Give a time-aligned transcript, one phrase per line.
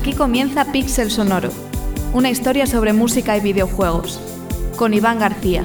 [0.00, 1.50] Aquí comienza Pixel Sonoro,
[2.14, 4.18] una historia sobre música y videojuegos,
[4.76, 5.62] con Iván García.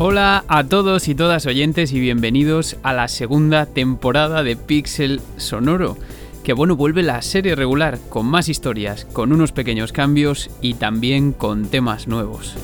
[0.00, 5.96] Hola a todos y todas oyentes y bienvenidos a la segunda temporada de Pixel Sonoro,
[6.42, 11.30] que bueno, vuelve la serie regular con más historias, con unos pequeños cambios y también
[11.32, 12.56] con temas nuevos.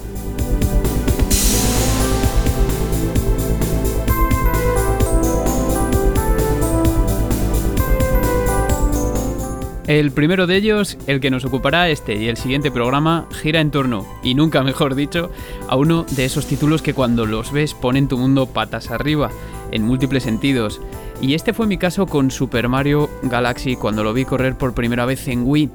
[9.91, 13.73] El primero de ellos, el que nos ocupará este y el siguiente programa, gira en
[13.73, 15.33] torno, y nunca mejor dicho,
[15.67, 19.33] a uno de esos títulos que cuando los ves ponen tu mundo patas arriba,
[19.73, 20.81] en múltiples sentidos.
[21.21, 25.07] Y este fue mi caso con Super Mario Galaxy cuando lo vi correr por primera
[25.07, 25.71] vez en Wii.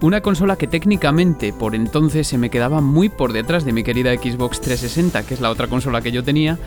[0.00, 4.14] Una consola que técnicamente por entonces se me quedaba muy por detrás de mi querida
[4.14, 6.58] Xbox 360, que es la otra consola que yo tenía,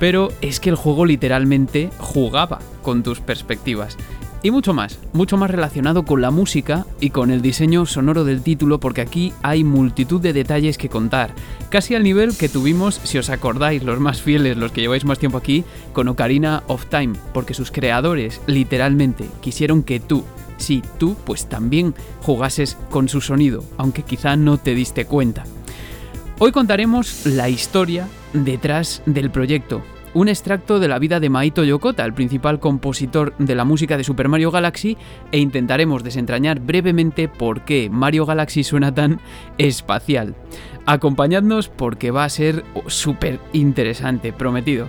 [0.00, 3.96] pero es que el juego literalmente jugaba con tus perspectivas.
[4.40, 8.42] Y mucho más, mucho más relacionado con la música y con el diseño sonoro del
[8.42, 11.32] título porque aquí hay multitud de detalles que contar,
[11.70, 15.18] casi al nivel que tuvimos, si os acordáis, los más fieles, los que lleváis más
[15.18, 20.24] tiempo aquí, con Ocarina of Time, porque sus creadores literalmente quisieron que tú,
[20.56, 25.44] sí, tú, pues también jugases con su sonido, aunque quizá no te diste cuenta.
[26.38, 29.82] Hoy contaremos la historia detrás del proyecto,
[30.18, 34.02] un extracto de la vida de Maito Yokota, el principal compositor de la música de
[34.02, 34.96] Super Mario Galaxy,
[35.30, 39.20] e intentaremos desentrañar brevemente por qué Mario Galaxy suena tan
[39.58, 40.34] espacial.
[40.86, 44.88] Acompañadnos porque va a ser súper interesante, prometido.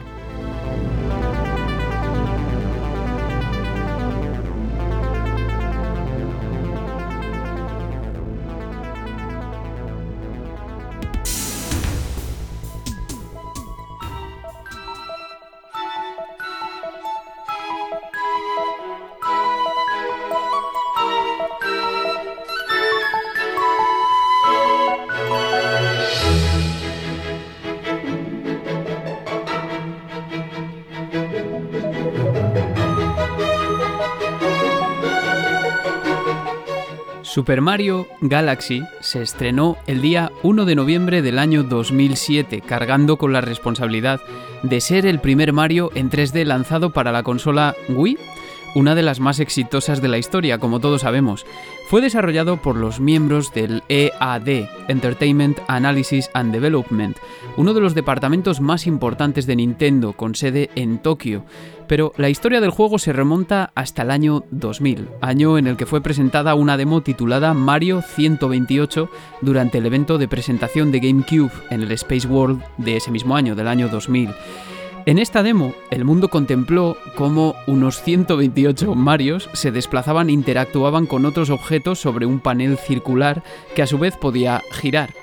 [37.30, 43.34] Super Mario Galaxy se estrenó el día 1 de noviembre del año 2007, cargando con
[43.34, 44.20] la responsabilidad
[44.64, 48.18] de ser el primer Mario en 3D lanzado para la consola Wii,
[48.76, 51.46] una de las más exitosas de la historia, como todos sabemos.
[51.88, 57.18] Fue desarrollado por los miembros del EAD, Entertainment Analysis and Development,
[57.58, 61.46] uno de los departamentos más importantes de Nintendo, con sede en Tokio.
[61.88, 65.88] Pero la historia del juego se remonta hasta el año 2000, año en el que
[65.88, 69.10] fue presentada una demo titulada Mario 128
[69.42, 73.56] durante el evento de presentación de GameCube en el Space World de ese mismo año,
[73.56, 74.30] del año 2000.
[75.06, 81.26] En esta demo, el mundo contempló cómo unos 128 Marios se desplazaban e interactuaban con
[81.26, 83.44] otros objetos sobre un panel circular
[83.76, 85.14] que a su vez podía girar.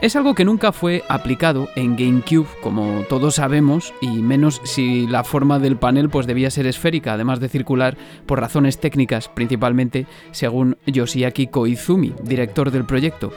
[0.00, 5.24] Es algo que nunca fue aplicado en GameCube, como todos sabemos, y menos si la
[5.24, 10.78] forma del panel pues debía ser esférica, además de circular, por razones técnicas principalmente, según
[10.86, 13.32] Yoshiaki Koizumi, director del proyecto.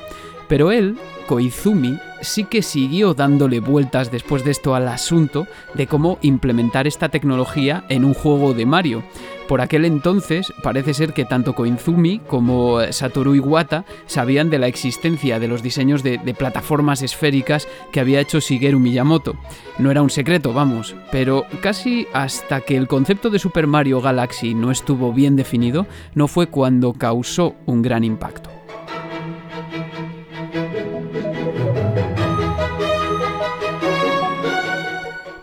[0.51, 0.97] Pero él,
[1.27, 7.07] Koizumi, sí que siguió dándole vueltas después de esto al asunto de cómo implementar esta
[7.07, 9.01] tecnología en un juego de Mario.
[9.47, 15.39] Por aquel entonces parece ser que tanto Koizumi como Satoru Iwata sabían de la existencia
[15.39, 19.37] de los diseños de, de, plataformas esféricas que había hecho Shigeru Miyamoto.
[19.79, 24.53] No era un secreto, vamos, pero casi hasta que el concepto de Super Mario Galaxy
[24.53, 28.50] no estuvo bien definido, no fue cuando causó un gran impacto.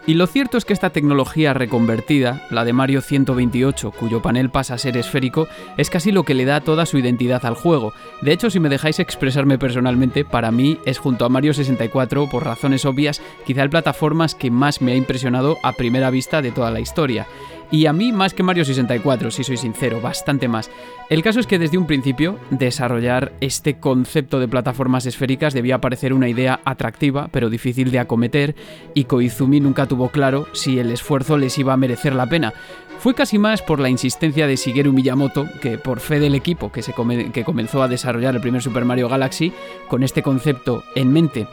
[0.09, 4.73] Y lo cierto es que esta tecnología reconvertida, la de Mario 128, cuyo panel pasa
[4.73, 7.93] a ser esférico, es casi lo que le da toda su identidad al juego.
[8.23, 12.47] De hecho, si me dejáis expresarme personalmente, para mí es junto a Mario 64, por
[12.47, 16.71] razones obvias, quizá el plataformas que más me ha impresionado a primera vista de toda
[16.71, 17.27] la historia.
[17.71, 20.71] Y a mí más que Mario 64, si soy sincero, bastante más.
[21.11, 26.15] El caso es que desde un principio desarrollar este concepto de plataformas esféricas debía parecer
[26.15, 28.57] una idea atractiva, pero difícil de acometer,
[28.95, 32.55] y Koizumi nunca tuvo claro si el esfuerzo les iba a merecer la pena.
[32.99, 36.83] Fue casi más por la insistencia de Shigeru Miyamoto que por fe del equipo que,
[36.83, 36.93] se
[37.33, 39.53] que comenzó a desarrollar el primer Super Mario Galaxy
[39.89, 41.47] con este concepto en mente.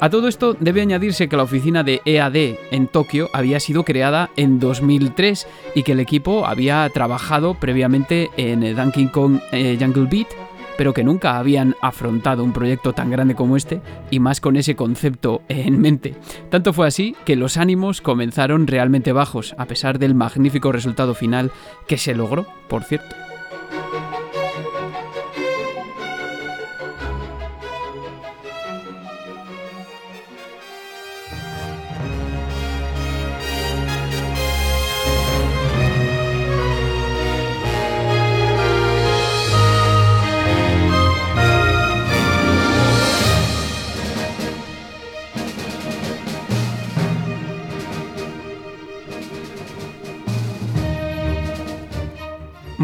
[0.00, 4.30] A todo esto debe añadirse que la oficina de EAD en Tokio había sido creada
[4.36, 10.28] en 2003 y que el equipo había trabajado previamente en Donkey Kong eh, Jungle Beat,
[10.76, 13.80] pero que nunca habían afrontado un proyecto tan grande como este
[14.10, 16.14] y más con ese concepto en mente.
[16.50, 21.52] Tanto fue así que los ánimos comenzaron realmente bajos, a pesar del magnífico resultado final
[21.86, 23.23] que se logró, por cierto.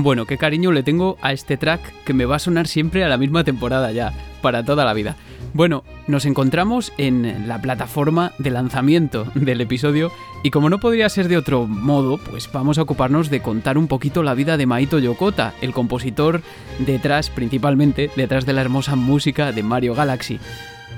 [0.02, 3.08] Bueno, qué cariño le tengo a este track que me va a sonar siempre a
[3.08, 5.16] la misma temporada ya, para toda la vida.
[5.52, 10.10] Bueno, nos encontramos en la plataforma de lanzamiento del episodio
[10.42, 13.88] y como no podría ser de otro modo, pues vamos a ocuparnos de contar un
[13.88, 16.40] poquito la vida de Maito Yokota, el compositor
[16.78, 20.40] detrás, principalmente, detrás de la hermosa música de Mario Galaxy.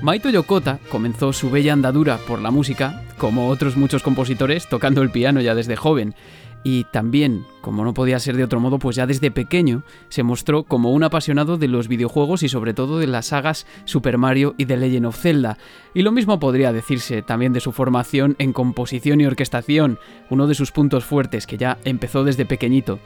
[0.01, 5.11] Maito Yokota comenzó su bella andadura por la música, como otros muchos compositores, tocando el
[5.11, 6.15] piano ya desde joven
[6.63, 10.63] y también, como no podía ser de otro modo, pues ya desde pequeño se mostró
[10.63, 14.65] como un apasionado de los videojuegos y sobre todo de las sagas Super Mario y
[14.65, 15.57] The Legend of Zelda.
[15.93, 19.99] Y lo mismo podría decirse también de su formación en composición y orquestación,
[20.29, 22.99] uno de sus puntos fuertes que ya empezó desde pequeñito.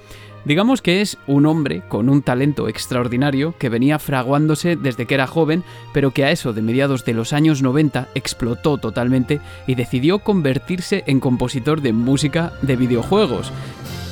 [0.47, 5.27] Digamos que es un hombre con un talento extraordinario que venía fraguándose desde que era
[5.27, 10.19] joven, pero que a eso de mediados de los años 90 explotó totalmente y decidió
[10.19, 13.51] convertirse en compositor de música de videojuegos.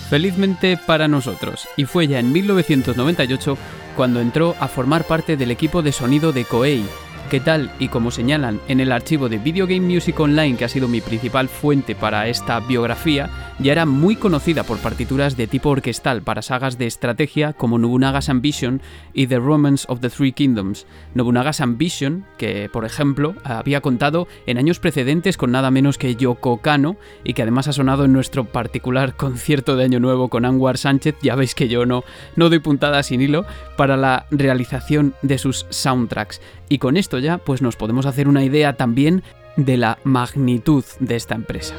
[0.09, 3.57] Felizmente para nosotros, y fue ya en 1998
[3.95, 6.83] cuando entró a formar parte del equipo de sonido de Koei,
[7.31, 10.69] que tal y como señalan en el archivo de Video Game Music Online, que ha
[10.69, 13.29] sido mi principal fuente para esta biografía,
[13.59, 18.29] ya era muy conocida por partituras de tipo orquestal para sagas de estrategia como Nobunaga's
[18.29, 18.81] Ambition
[19.13, 20.85] y The Romance of the Three Kingdoms.
[21.13, 26.57] Nobunaga's Ambition, que por ejemplo había contado en años precedentes con nada menos que Yoko
[26.57, 30.77] Kano y que además ha sonado en nuestro particular concierto de Año Nuevo con Anwar
[30.77, 32.03] Sánchez, ya veis que yo no,
[32.35, 33.45] no doy puntada sin hilo,
[33.77, 36.41] para la realización de sus soundtracks.
[36.67, 39.23] Y con esto ya pues nos podemos hacer una idea también
[39.55, 41.75] de la magnitud de esta empresa.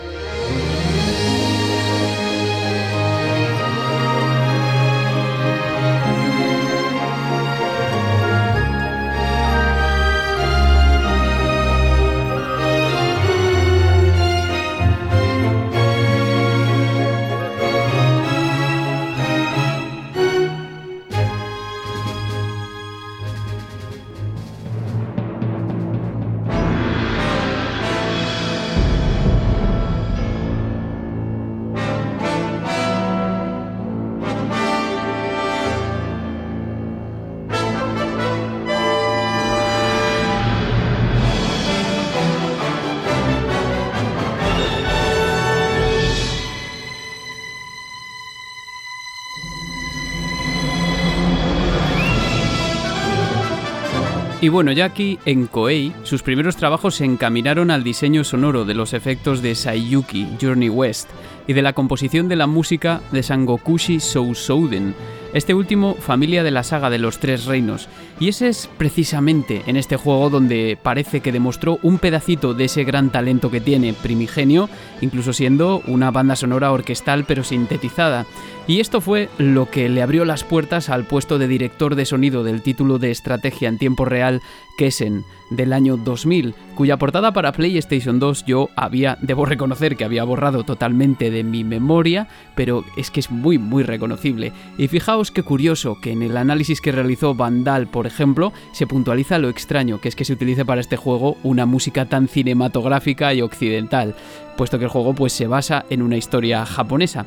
[54.47, 58.75] Y bueno, ya aquí en Koei, sus primeros trabajos se encaminaron al diseño sonoro de
[58.75, 61.09] los efectos de Saiyuki Journey West
[61.47, 64.95] y de la composición de la música de Sangokushi Sousouden,
[65.33, 67.89] este último familia de la saga de los Tres Reinos,
[68.19, 72.85] y ese es precisamente en este juego donde parece que demostró un pedacito de ese
[72.85, 78.25] gran talento que tiene primigenio, incluso siendo una banda sonora orquestal pero sintetizada.
[78.67, 82.43] Y esto fue lo que le abrió las puertas al puesto de director de sonido
[82.43, 84.41] del título de estrategia en tiempo real
[84.77, 90.25] Kessen del año 2000, cuya portada para PlayStation 2 yo había, debo reconocer que había
[90.25, 94.53] borrado totalmente de mi memoria, pero es que es muy muy reconocible.
[94.77, 99.39] Y fijaos qué curioso que en el análisis que realizó Vandal, por ejemplo, se puntualiza
[99.39, 103.43] lo extraño que es que se utilice para este juego una música tan cinematográfica y
[103.43, 104.15] occidental,
[104.57, 107.27] puesto que el juego pues se basa en una historia japonesa.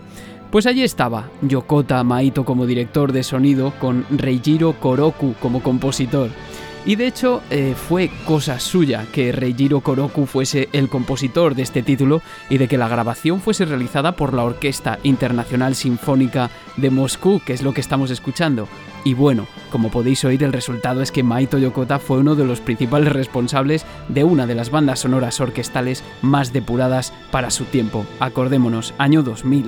[0.51, 6.31] Pues allí estaba, Yokota Maito como director de sonido, con Reijiro Koroku como compositor.
[6.85, 11.83] Y de hecho eh, fue cosa suya que Reijiro Koroku fuese el compositor de este
[11.83, 17.41] título y de que la grabación fuese realizada por la Orquesta Internacional Sinfónica de Moscú,
[17.45, 18.67] que es lo que estamos escuchando.
[19.03, 22.61] Y bueno, como podéis oír, el resultado es que Maito Yokota fue uno de los
[22.61, 28.05] principales responsables de una de las bandas sonoras orquestales más depuradas para su tiempo.
[28.19, 29.65] Acordémonos, año 2000.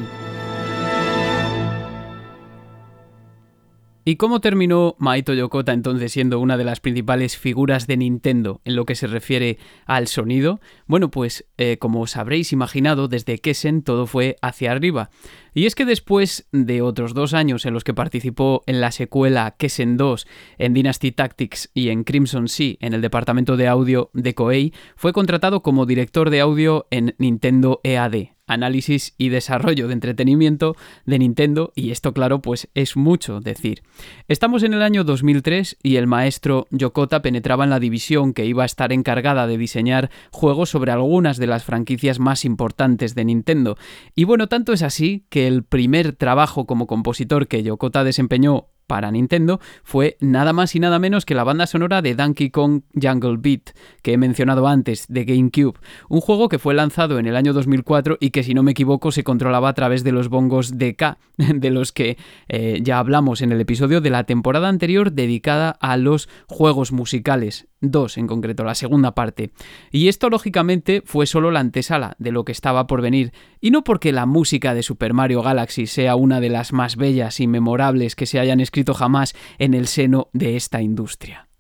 [4.04, 8.76] ¿Y cómo terminó Maito Yokota entonces siendo una de las principales figuras de Nintendo en
[8.76, 10.60] lo que se refiere al sonido?
[10.88, 15.12] Bueno, pues eh, como os habréis imaginado, desde Kessen todo fue hacia arriba.
[15.54, 19.54] Y es que después de otros dos años en los que participó en la secuela
[19.56, 20.26] Kessen 2,
[20.58, 25.14] en Dynasty Tactics y en Crimson Sea en el departamento de audio de Koei, fue
[25.14, 31.72] contratado como director de audio en Nintendo EAD, análisis y desarrollo de entretenimiento de Nintendo
[31.76, 33.84] y esto claro pues es mucho decir.
[34.28, 38.64] Estamos en el año 2003 y el maestro Yokota penetraba en la división que iba
[38.64, 43.78] a estar encargada de diseñar juegos sobre algunas de las franquicias más importantes de Nintendo.
[44.16, 49.10] Y bueno, tanto es así que el primer trabajo como compositor que Yokota desempeñó para
[49.10, 53.38] Nintendo fue nada más y nada menos que la banda sonora de Donkey Kong Jungle
[53.40, 53.70] Beat,
[54.02, 55.80] que he mencionado antes, de GameCube,
[56.10, 59.14] un juego que fue lanzado en el año 2004 y que si no me equivoco
[59.14, 62.18] se controlaba a través de los bongos DK, de los que
[62.50, 67.71] eh, ya hablamos en el episodio de la temporada anterior dedicada a los juegos musicales.
[67.82, 69.52] Dos en concreto, la segunda parte.
[69.92, 73.84] Y esto lógicamente fue solo la antesala de lo que estaba por venir, y no
[73.84, 78.16] porque la música de Super Mario Galaxy sea una de las más bellas y memorables
[78.16, 81.51] que se hayan escrito jamás en el seno de esta industria.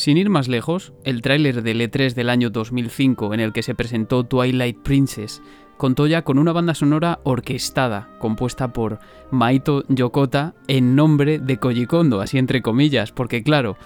[0.00, 3.74] Sin ir más lejos, el tráiler del E3 del año 2005 en el que se
[3.74, 5.42] presentó Twilight Princess
[5.76, 8.98] contó ya con una banda sonora orquestada, compuesta por
[9.30, 13.76] Maito Yokota en nombre de Koji Kondo, así entre comillas, porque claro,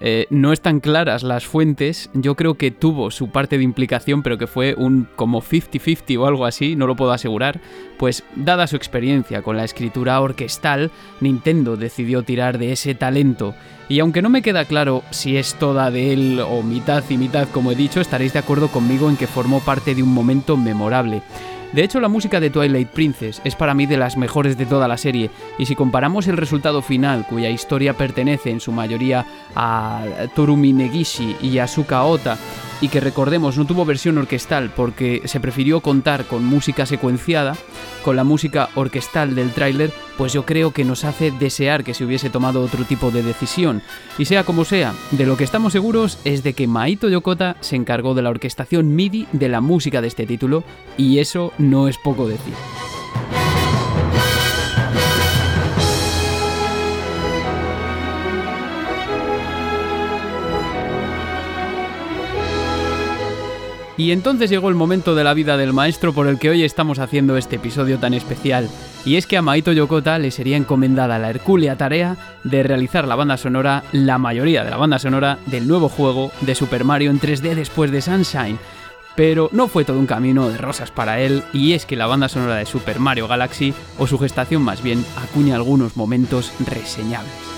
[0.00, 4.38] eh, no están claras las fuentes, yo creo que tuvo su parte de implicación, pero
[4.38, 7.60] que fue un como 50-50 o algo así, no lo puedo asegurar,
[7.98, 13.54] pues dada su experiencia con la escritura orquestal, Nintendo decidió tirar de ese talento.
[13.88, 17.48] Y aunque no me queda claro si es toda de él o mitad y mitad
[17.48, 21.22] como he dicho, estaréis de acuerdo conmigo en que formó parte de un momento memorable.
[21.74, 24.86] De hecho, la música de Twilight Princess es para mí de las mejores de toda
[24.86, 25.28] la serie,
[25.58, 29.26] y si comparamos el resultado final, cuya historia pertenece en su mayoría
[29.56, 30.04] a
[30.36, 32.38] Torumi Negishi y Asuka Ota,
[32.84, 37.56] y que recordemos no tuvo versión orquestal porque se prefirió contar con música secuenciada,
[38.04, 42.04] con la música orquestal del tráiler, pues yo creo que nos hace desear que se
[42.04, 43.80] hubiese tomado otro tipo de decisión.
[44.18, 47.76] Y sea como sea, de lo que estamos seguros es de que Maito Yokota se
[47.76, 50.62] encargó de la orquestación MIDI de la música de este título,
[50.98, 52.52] y eso no es poco decir.
[63.96, 66.98] Y entonces llegó el momento de la vida del maestro por el que hoy estamos
[66.98, 68.68] haciendo este episodio tan especial.
[69.04, 73.14] Y es que a Maito Yokota le sería encomendada la hercúlea tarea de realizar la
[73.14, 77.20] banda sonora, la mayoría de la banda sonora del nuevo juego de Super Mario en
[77.20, 78.58] 3D después de Sunshine.
[79.14, 82.28] Pero no fue todo un camino de rosas para él, y es que la banda
[82.28, 87.53] sonora de Super Mario Galaxy, o su gestación más bien, acuña algunos momentos reseñables.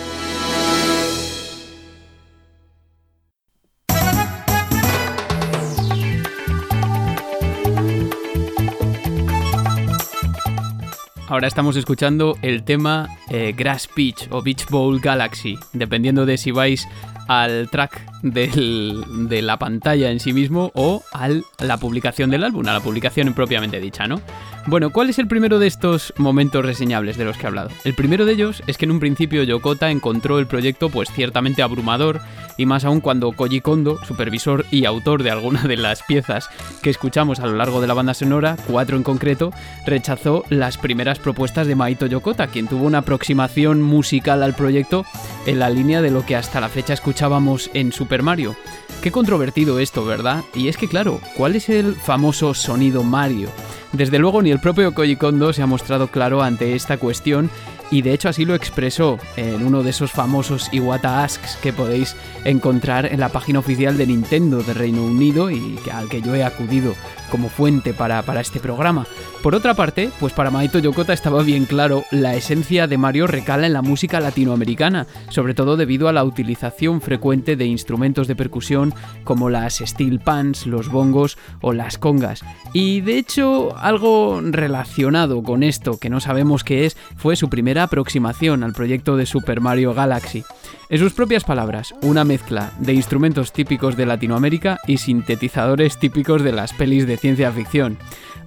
[11.29, 16.53] Ahora estamos escuchando el tema eh, Grass Beach o Beach Bowl Galaxy, dependiendo de si
[16.53, 16.87] vais
[17.27, 21.29] al track de la pantalla en sí mismo o a
[21.65, 24.21] la publicación del álbum, a la publicación propiamente dicha, ¿no?
[24.69, 27.71] Bueno, ¿cuál es el primero de estos momentos reseñables de los que he hablado?
[27.85, 31.63] El primero de ellos es que en un principio Yokota encontró el proyecto pues ciertamente
[31.63, 32.21] abrumador
[32.57, 36.49] y más aún cuando Koji Kondo, supervisor y autor de alguna de las piezas
[36.83, 39.53] que escuchamos a lo largo de la banda sonora, cuatro en concreto,
[39.87, 45.05] rechazó las primeras propuestas de Maito Yokota, quien tuvo una aproximación musical al proyecto
[45.47, 48.55] en la línea de lo que hasta la fecha escuchábamos en Super Mario.
[49.01, 50.45] Qué controvertido esto, ¿verdad?
[50.55, 53.49] Y es que claro, ¿cuál es el famoso sonido Mario?
[53.97, 57.51] Desde luego ni el propio Koji Kondo se ha mostrado claro ante esta cuestión
[57.91, 62.15] y de hecho así lo expresó en uno de esos famosos Iwata Asks que podéis
[62.45, 66.45] encontrar en la página oficial de Nintendo de Reino Unido y al que yo he
[66.45, 66.95] acudido
[67.31, 69.07] como fuente para, para este programa.
[69.43, 73.67] Por otra parte, pues para Maito Yokota estaba bien claro, la esencia de Mario recala
[73.67, 78.93] en la música latinoamericana, sobre todo debido a la utilización frecuente de instrumentos de percusión
[79.25, 82.45] como las steel pans, los bongos o las congas.
[82.73, 87.85] Y de hecho, algo relacionado con esto, que no sabemos qué es, fue su primera
[87.85, 90.43] aproximación al proyecto de Super Mario Galaxy.
[90.89, 96.51] En sus propias palabras, una mezcla de instrumentos típicos de Latinoamérica y sintetizadores típicos de
[96.51, 97.97] las pelis de ciencia ficción.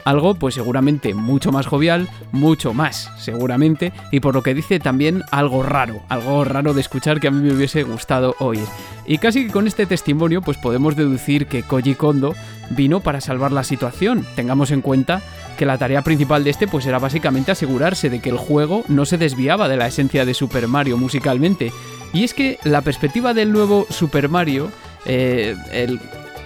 [0.05, 5.23] Algo pues seguramente mucho más jovial, mucho más seguramente, y por lo que dice también
[5.31, 8.65] algo raro, algo raro de escuchar que a mí me hubiese gustado oír.
[9.05, 12.35] Y casi que con este testimonio pues podemos deducir que Koji Kondo
[12.69, 14.25] vino para salvar la situación.
[14.35, 15.21] Tengamos en cuenta
[15.57, 19.05] que la tarea principal de este pues era básicamente asegurarse de que el juego no
[19.05, 21.73] se desviaba de la esencia de Super Mario musicalmente.
[22.13, 24.71] Y es que la perspectiva del nuevo Super Mario,
[25.05, 25.55] eh,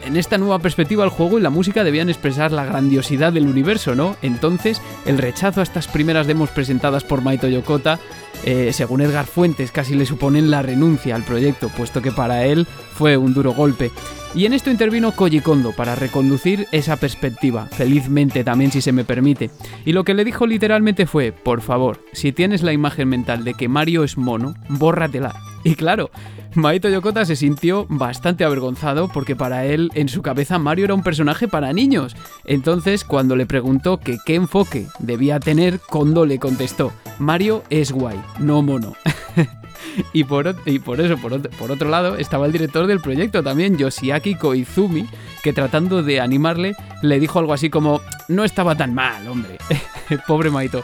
[0.05, 3.95] en esta nueva perspectiva el juego y la música debían expresar la grandiosidad del universo,
[3.95, 4.15] ¿no?
[4.21, 7.99] Entonces, el rechazo a estas primeras demos presentadas por Maito Yokota,
[8.45, 12.67] eh, según Edgar Fuentes, casi le suponen la renuncia al proyecto, puesto que para él
[12.93, 13.91] fue un duro golpe.
[14.35, 19.03] Y en esto intervino Koji Kondo para reconducir esa perspectiva, felizmente también si se me
[19.03, 19.51] permite.
[19.85, 23.53] Y lo que le dijo literalmente fue, por favor, si tienes la imagen mental de
[23.53, 25.35] que Mario es mono, bórratela.
[25.63, 26.09] Y claro,
[26.55, 31.01] Maito Yokota se sintió bastante avergonzado porque para él en su cabeza Mario era un
[31.01, 32.15] personaje para niños.
[32.45, 38.21] Entonces, cuando le preguntó que qué enfoque debía tener, Kondo le contestó, Mario es guay,
[38.39, 38.95] no mono.
[40.11, 43.43] Y por, y por eso, por otro, por otro, lado, estaba el director del proyecto
[43.43, 45.07] también, Yoshiaki Koizumi,
[45.43, 49.57] que tratando de animarle, le dijo algo así como, no estaba tan mal, hombre.
[50.27, 50.83] Pobre Maito.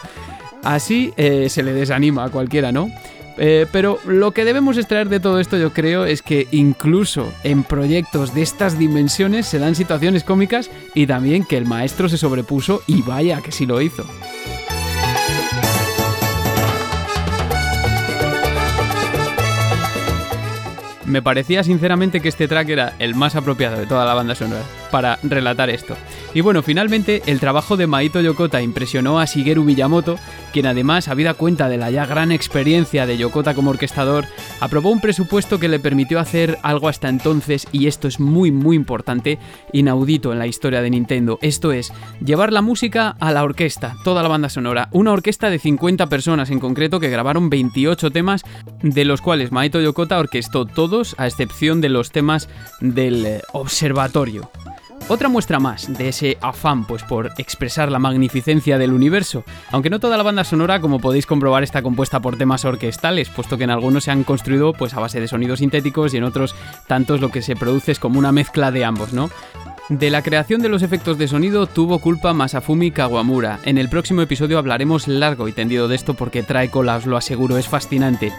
[0.64, 2.90] Así eh, se le desanima a cualquiera, ¿no?
[3.42, 7.64] Eh, pero lo que debemos extraer de todo esto yo creo es que incluso en
[7.64, 12.84] proyectos de estas dimensiones se dan situaciones cómicas y también que el maestro se sobrepuso
[12.86, 14.06] y vaya que sí lo hizo.
[21.06, 24.62] Me parecía sinceramente que este track era el más apropiado de toda la banda sonora
[24.92, 25.96] para relatar esto.
[26.34, 30.18] Y bueno, finalmente el trabajo de Maito Yokota impresionó a Shigeru Miyamoto,
[30.54, 34.26] quien además, habida cuenta de la ya gran experiencia de Yokota como orquestador,
[34.60, 38.76] aprobó un presupuesto que le permitió hacer algo hasta entonces, y esto es muy muy
[38.76, 39.40] importante,
[39.74, 41.40] inaudito en la historia de Nintendo.
[41.42, 41.92] Esto es,
[42.24, 44.90] llevar la música a la orquesta, toda la banda sonora.
[44.92, 48.44] Una orquesta de 50 personas en concreto que grabaron 28 temas,
[48.84, 52.50] de los cuales Maito Yokota orquestó todos, a excepción de los temas
[52.82, 54.52] del eh, observatorio.
[55.12, 60.00] Otra muestra más de ese afán pues por expresar la magnificencia del universo, aunque no
[60.00, 63.72] toda la banda sonora, como podéis comprobar, está compuesta por temas orquestales, puesto que en
[63.72, 66.54] algunos se han construido pues a base de sonidos sintéticos y en otros
[66.86, 69.32] tantos lo que se produce es como una mezcla de ambos, ¿no?
[69.90, 73.58] De la creación de los efectos de sonido tuvo culpa Masafumi Kawamura.
[73.66, 77.18] En el próximo episodio hablaremos largo y tendido de esto porque trae cola, os lo
[77.18, 78.32] aseguro, es fascinante.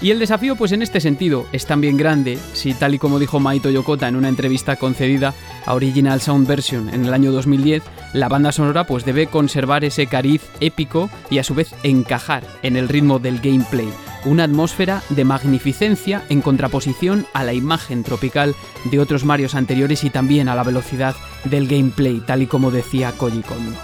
[0.00, 3.40] Y el desafío, pues en este sentido, es también grande si, tal y como dijo
[3.40, 5.34] Maito Yokota en una entrevista concedida
[5.66, 7.82] a Original Sound Version en el año 2010,
[8.12, 12.76] la banda sonora pues debe conservar ese cariz épico y a su vez encajar en
[12.76, 13.88] el ritmo del gameplay,
[14.24, 18.54] una atmósfera de magnificencia en contraposición a la imagen tropical
[18.92, 23.12] de otros Marios anteriores y también a la velocidad del gameplay, tal y como decía
[23.16, 23.76] Koji Kondo.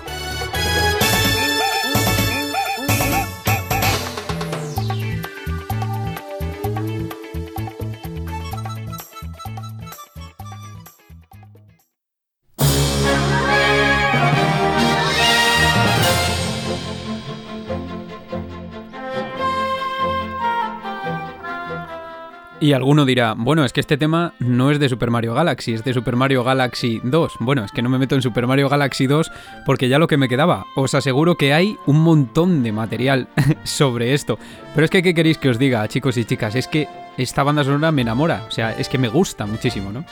[22.65, 25.85] Y alguno dirá, bueno, es que este tema no es de Super Mario Galaxy, es
[25.85, 27.35] de Super Mario Galaxy 2.
[27.41, 29.31] Bueno, es que no me meto en Super Mario Galaxy 2
[29.67, 30.65] porque ya lo que me quedaba.
[30.75, 33.29] Os aseguro que hay un montón de material
[33.65, 34.39] sobre esto.
[34.75, 36.55] Pero es que, ¿qué queréis que os diga, chicos y chicas?
[36.55, 40.07] Es que esta banda sonora me enamora, o sea, es que me gusta muchísimo, ¿no?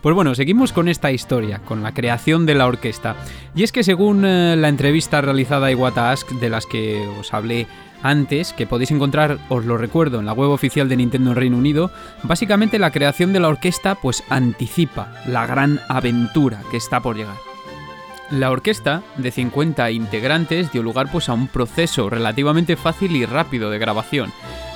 [0.00, 3.16] Pues bueno, seguimos con esta historia, con la creación de la orquesta.
[3.54, 7.34] Y es que según eh, la entrevista realizada a Iwata Ask, de las que os
[7.34, 7.66] hablé
[8.02, 11.56] antes, que podéis encontrar, os lo recuerdo, en la web oficial de Nintendo en Reino
[11.56, 11.90] Unido,
[12.22, 17.36] básicamente la creación de la orquesta pues anticipa la gran aventura que está por llegar.
[18.30, 23.70] La orquesta, de 50 integrantes, dio lugar pues a un proceso relativamente fácil y rápido
[23.70, 24.30] de grabación.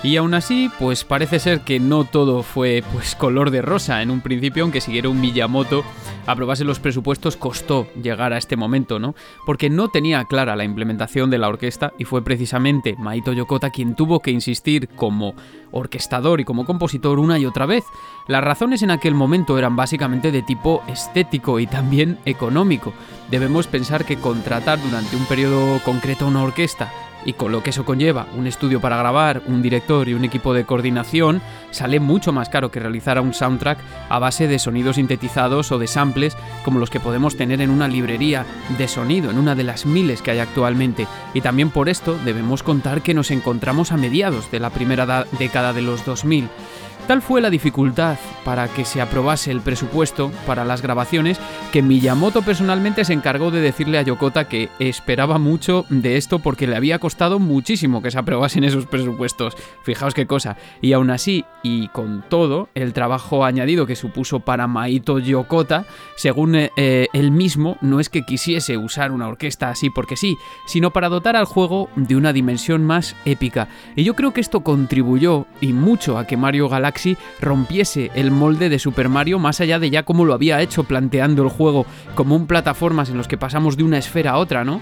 [0.05, 4.11] Y aún así, pues parece ser que no todo fue pues color de rosa en
[4.11, 5.85] un principio, aunque siguiera un Miyamoto
[6.27, 9.15] aprobase los presupuestos costó llegar a este momento, ¿no?
[9.47, 13.95] Porque no tenía clara la implementación de la orquesta y fue precisamente Maito Yokota quien
[13.95, 15.35] tuvo que insistir como
[15.71, 17.85] orquestador y como compositor una y otra vez.
[18.27, 22.93] Las razones en aquel momento eran básicamente de tipo estético y también económico.
[23.31, 26.93] Debemos pensar que contratar durante un periodo concreto una orquesta
[27.25, 30.55] y con lo que eso conlleva, un estudio para grabar, un director y un equipo
[30.55, 35.73] de coordinación, sale mucho más caro que realizar un soundtrack a base de sonidos sintetizados
[35.73, 38.45] o de samples como los que podemos tener en una librería
[38.79, 41.07] de sonido, en una de las miles que hay actualmente.
[41.35, 45.73] Y también por esto debemos contar que nos encontramos a mediados de la primera década
[45.73, 46.49] de los 2000.
[47.07, 51.41] Tal fue la dificultad para que se aprobase el presupuesto para las grabaciones
[51.73, 56.67] que Miyamoto personalmente se encargó de decirle a Yokota que esperaba mucho de esto porque
[56.67, 59.57] le había costado muchísimo que se aprobasen esos presupuestos.
[59.83, 60.57] Fijaos qué cosa.
[60.81, 65.85] Y aún así, y con todo, el trabajo añadido que supuso para Maito Yokota,
[66.17, 70.37] según eh, él mismo, no es que quisiese usar una orquesta así porque sí,
[70.67, 73.69] sino para dotar al juego de una dimensión más épica.
[73.97, 76.92] Y yo creo que esto contribuyó y mucho a que Mario Galaxy
[77.41, 81.43] rompiese el molde de Super Mario más allá de ya como lo había hecho planteando
[81.43, 84.81] el juego como un plataformas en los que pasamos de una esfera a otra, ¿no?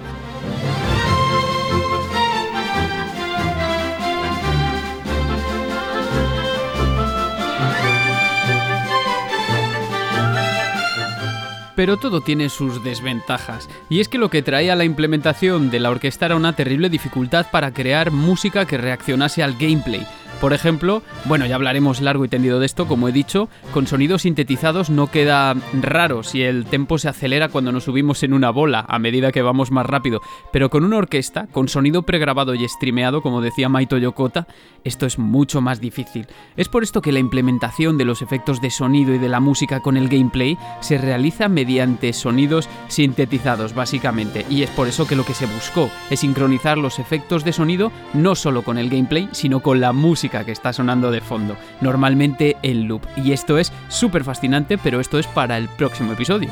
[11.77, 15.89] Pero todo tiene sus desventajas, y es que lo que traía la implementación de la
[15.89, 20.07] orquesta era una terrible dificultad para crear música que reaccionase al gameplay,
[20.41, 24.23] por ejemplo, bueno, ya hablaremos largo y tendido de esto, como he dicho, con sonidos
[24.23, 28.87] sintetizados no queda raro si el tempo se acelera cuando nos subimos en una bola
[28.89, 33.21] a medida que vamos más rápido, pero con una orquesta, con sonido pregrabado y streameado,
[33.21, 34.47] como decía Maito Yokota,
[34.83, 36.27] esto es mucho más difícil.
[36.57, 39.81] Es por esto que la implementación de los efectos de sonido y de la música
[39.81, 45.27] con el gameplay se realiza mediante sonidos sintetizados, básicamente, y es por eso que lo
[45.27, 49.61] que se buscó es sincronizar los efectos de sonido no solo con el gameplay, sino
[49.61, 53.03] con la música que está sonando de fondo, normalmente en loop.
[53.17, 56.51] Y esto es súper fascinante, pero esto es para el próximo episodio.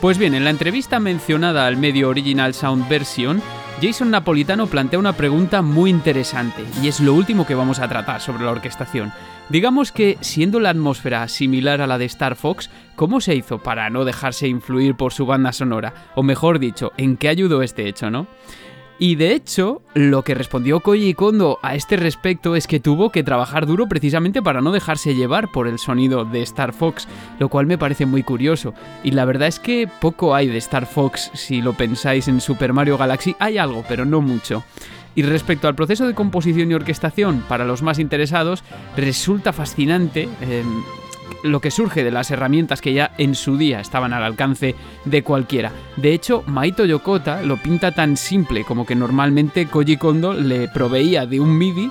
[0.00, 3.40] Pues bien, en la entrevista mencionada al medio Original Sound Version,
[3.82, 8.20] Jason Napolitano plantea una pregunta muy interesante, y es lo último que vamos a tratar
[8.20, 9.12] sobre la orquestación.
[9.48, 13.90] Digamos que, siendo la atmósfera similar a la de Star Fox, ¿cómo se hizo para
[13.90, 15.92] no dejarse influir por su banda sonora?
[16.14, 18.26] O mejor dicho, ¿en qué ayudó este hecho, no?
[18.98, 23.24] Y de hecho, lo que respondió Koji Kondo a este respecto es que tuvo que
[23.24, 27.08] trabajar duro precisamente para no dejarse llevar por el sonido de Star Fox,
[27.40, 28.72] lo cual me parece muy curioso.
[29.02, 32.72] Y la verdad es que poco hay de Star Fox si lo pensáis en Super
[32.72, 34.62] Mario Galaxy, hay algo, pero no mucho.
[35.16, 38.64] Y respecto al proceso de composición y orquestación, para los más interesados,
[38.96, 40.82] resulta fascinante em,
[41.42, 45.22] lo que surge de las herramientas que ya en su día estaban al alcance de
[45.22, 45.72] cualquiera.
[45.96, 51.26] De hecho, Maito Yokota lo pinta tan simple como que normalmente Koji Kondo le proveía
[51.26, 51.90] de un MIDI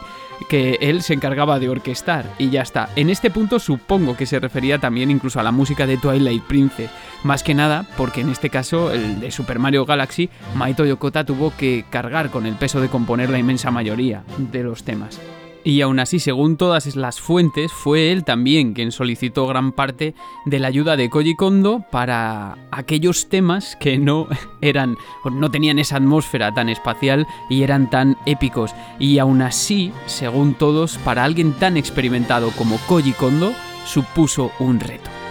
[0.49, 2.89] que él se encargaba de orquestar y ya está.
[2.95, 6.89] En este punto supongo que se refería también incluso a la música de Twilight Princess,
[7.23, 11.53] más que nada porque en este caso el de Super Mario Galaxy, Maito Yokota tuvo
[11.55, 15.19] que cargar con el peso de componer la inmensa mayoría de los temas.
[15.63, 20.13] Y aún así, según todas las fuentes, fue él también quien solicitó gran parte
[20.45, 24.27] de la ayuda de Koji Kondo para aquellos temas que no
[24.61, 24.97] eran
[25.31, 28.75] no tenían esa atmósfera tan espacial y eran tan épicos.
[28.99, 33.53] Y aún así, según todos, para alguien tan experimentado como Koji Kondo,
[33.85, 35.22] supuso un reto.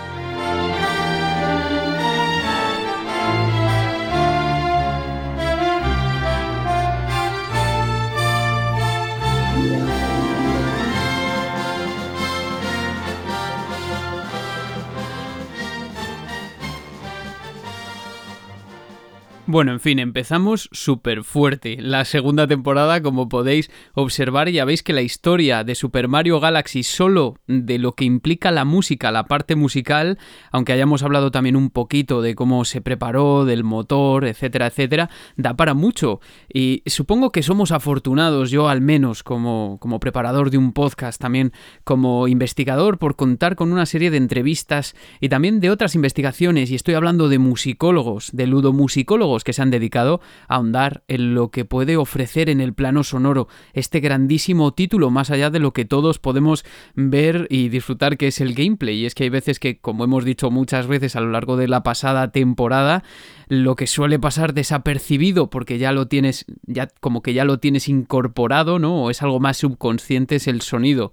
[19.45, 21.77] Bueno, en fin, empezamos súper fuerte.
[21.81, 26.85] La segunda temporada, como podéis observar, ya veis que la historia de Super Mario Galaxy,
[26.85, 30.17] solo de lo que implica la música, la parte musical,
[30.53, 35.57] aunque hayamos hablado también un poquito de cómo se preparó, del motor, etcétera, etcétera, da
[35.57, 36.21] para mucho.
[36.49, 41.53] Y supongo que somos afortunados, yo al menos como, como preparador de un podcast, también
[41.83, 46.77] como investigador, por contar con una serie de entrevistas y también de otras investigaciones, y
[46.77, 51.65] estoy hablando de musicólogos, de ludomusicólogos, que se han dedicado a ahondar en lo que
[51.65, 56.19] puede ofrecer en el plano sonoro este grandísimo título, más allá de lo que todos
[56.19, 56.65] podemos
[56.95, 58.97] ver y disfrutar que es el gameplay.
[58.99, 61.69] Y es que hay veces que, como hemos dicho muchas veces a lo largo de
[61.69, 63.03] la pasada temporada,
[63.49, 67.89] lo que suele pasar desapercibido porque ya lo tienes, ya como que ya lo tienes
[67.89, 69.05] incorporado, ¿no?
[69.05, 71.13] O es algo más subconsciente, es el sonido.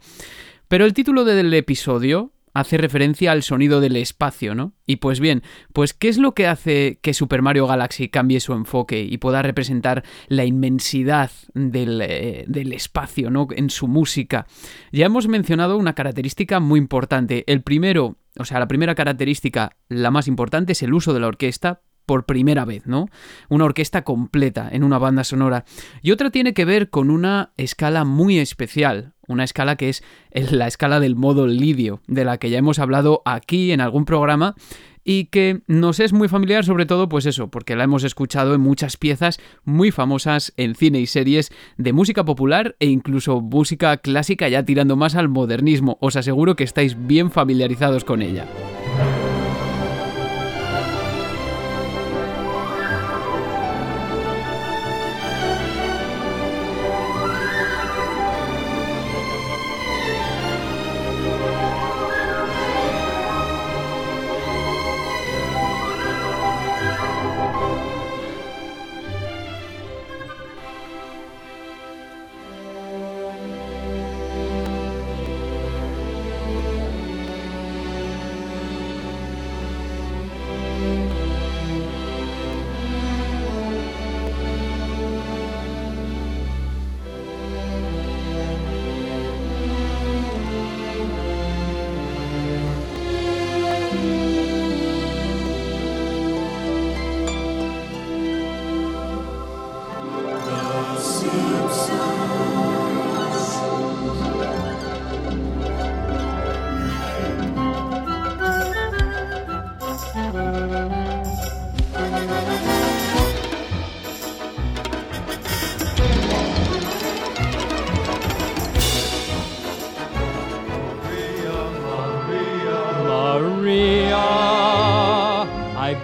[0.67, 4.74] Pero el título del episodio hace referencia al sonido del espacio, ¿no?
[4.86, 5.43] Y pues bien,
[5.74, 9.41] pues ¿qué es lo que hace que Super Mario Galaxy cambie su enfoque y pueda
[9.41, 13.48] representar la inmensidad del, eh, del, espacio, ¿no?
[13.56, 14.48] En su música.
[14.91, 17.43] Ya hemos mencionado una característica muy importante.
[17.48, 21.28] El primero, o sea, la primera característica, la más importante, es el uso de la
[21.28, 23.08] orquesta por primera vez, ¿no?
[23.50, 25.63] Una orquesta completa en una banda sonora.
[26.02, 30.65] Y otra tiene que ver con una escala muy especial, una escala que es la
[30.65, 34.56] escala del modo lidio, de la que ya hemos hablado aquí en algún programa
[35.04, 38.62] y que nos es muy familiar sobre todo pues eso, porque la hemos escuchado en
[38.62, 44.50] muchas piezas muy famosas en cine y series de música popular e incluso música clásica
[44.50, 46.00] ya tirando más al modernismo.
[46.02, 48.48] Os aseguro que estáis bien familiarizados con ella.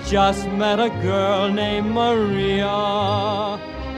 [0.07, 2.67] Just met a girl named Maria,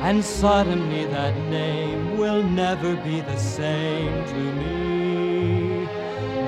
[0.01, 5.87] and suddenly that name will never be the same to me.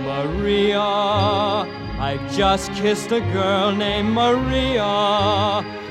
[0.04, 4.84] Maria, I've just kissed a girl named Maria,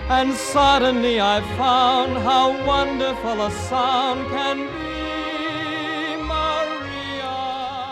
[0.09, 4.68] and suddenly I found how wonderful a sound can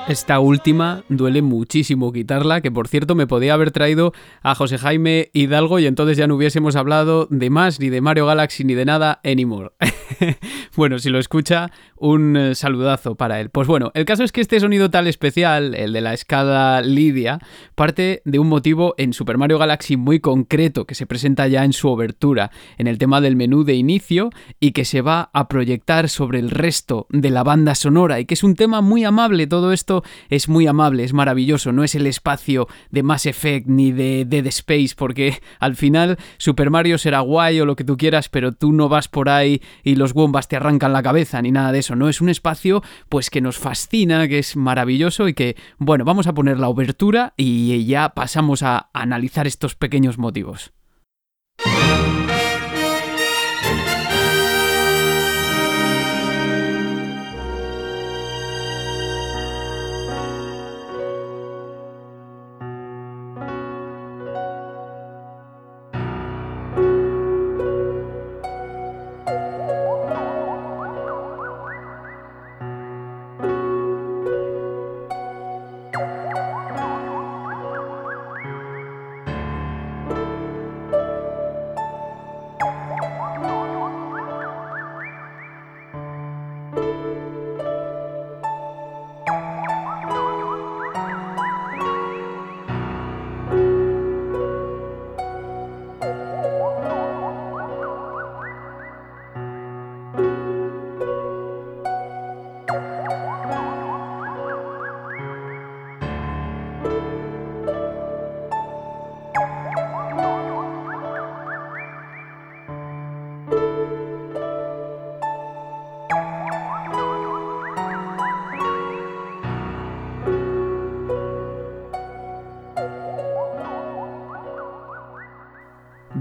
[0.08, 5.30] Esta última duele muchísimo quitarla, que por cierto me podía haber traído a José Jaime
[5.32, 8.84] Hidalgo y entonces ya no hubiésemos hablado de más, ni de Mario Galaxy, ni de
[8.84, 9.72] nada anymore.
[10.76, 13.50] bueno, si lo escucha, un eh, saludazo para él.
[13.50, 17.40] Pues bueno, el caso es que este sonido tal especial, el de la escala Lidia,
[17.74, 21.72] parte de un motivo en Super Mario Galaxy muy concreto que se presenta ya en
[21.72, 26.08] su obertura, en el tema del menú de inicio y que se va a proyectar
[26.08, 29.72] sobre el resto de la banda sonora y que es un tema muy amable todo
[29.72, 29.95] esto
[30.28, 34.46] es muy amable, es maravilloso, no es el espacio de Mass Effect ni de Dead
[34.46, 38.72] Space, porque al final Super Mario será guay o lo que tú quieras, pero tú
[38.72, 41.96] no vas por ahí y los Wombas te arrancan la cabeza ni nada de eso,
[41.96, 46.26] no es un espacio pues que nos fascina, que es maravilloso y que, bueno, vamos
[46.26, 50.72] a poner la obertura y ya pasamos a analizar estos pequeños motivos.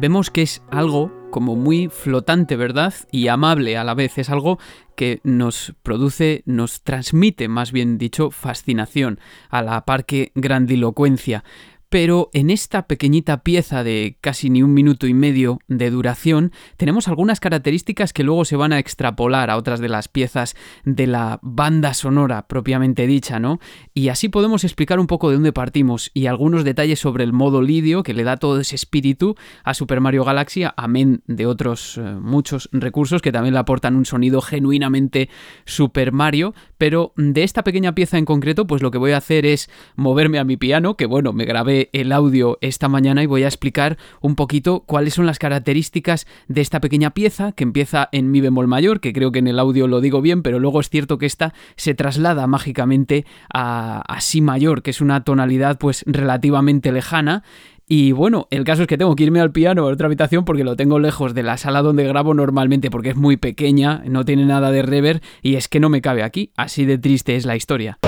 [0.06, 2.94] Vemos que es algo como muy flotante, ¿verdad?
[3.10, 4.20] Y amable a la vez.
[4.20, 4.60] Es algo
[4.96, 11.44] que nos produce, nos transmite, más bien dicho, fascinación, a la par que grandilocuencia
[11.90, 17.08] pero en esta pequeñita pieza de casi ni un minuto y medio de duración tenemos
[17.08, 21.40] algunas características que luego se van a extrapolar a otras de las piezas de la
[21.42, 23.60] banda sonora propiamente dicha, ¿no?
[23.94, 27.62] Y así podemos explicar un poco de dónde partimos y algunos detalles sobre el modo
[27.62, 32.02] lidio que le da todo ese espíritu a Super Mario Galaxy, amén de otros eh,
[32.02, 35.30] muchos recursos que también le aportan un sonido genuinamente
[35.66, 39.46] Super Mario, pero de esta pequeña pieza en concreto pues lo que voy a hacer
[39.46, 43.44] es moverme a mi piano, que bueno, me grabé el audio esta mañana y voy
[43.44, 48.32] a explicar un poquito cuáles son las características de esta pequeña pieza que empieza en
[48.32, 50.90] mi bemol mayor, que creo que en el audio lo digo bien, pero luego es
[50.90, 56.04] cierto que esta se traslada mágicamente a, a si mayor, que es una tonalidad pues
[56.08, 57.44] relativamente lejana
[57.88, 60.64] y bueno, el caso es que tengo que irme al piano a otra habitación porque
[60.64, 64.46] lo tengo lejos de la sala donde grabo normalmente porque es muy pequeña, no tiene
[64.46, 66.52] nada de rever y es que no me cabe aquí.
[66.58, 68.00] Así de triste es la historia.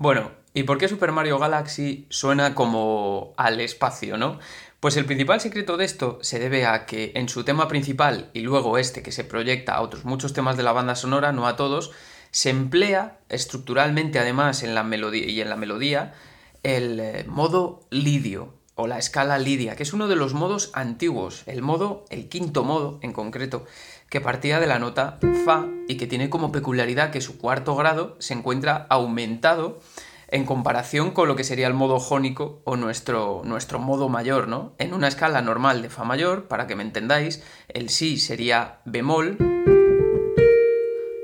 [0.00, 4.38] Bueno, ¿y por qué Super Mario Galaxy suena como al espacio, no?
[4.78, 8.42] Pues el principal secreto de esto se debe a que en su tema principal y
[8.42, 11.56] luego este que se proyecta a otros muchos temas de la banda sonora, no a
[11.56, 11.90] todos,
[12.30, 16.14] se emplea estructuralmente además en la melodía y en la melodía
[16.62, 21.42] el eh, modo lidio o la escala lidia, que es uno de los modos antiguos,
[21.46, 23.66] el modo, el quinto modo en concreto,
[24.08, 28.16] que partía de la nota fa y que tiene como peculiaridad que su cuarto grado
[28.18, 29.80] se encuentra aumentado
[30.28, 34.74] en comparación con lo que sería el modo jónico o nuestro, nuestro modo mayor, ¿no?
[34.78, 39.38] En una escala normal de fa mayor, para que me entendáis, el si sería bemol,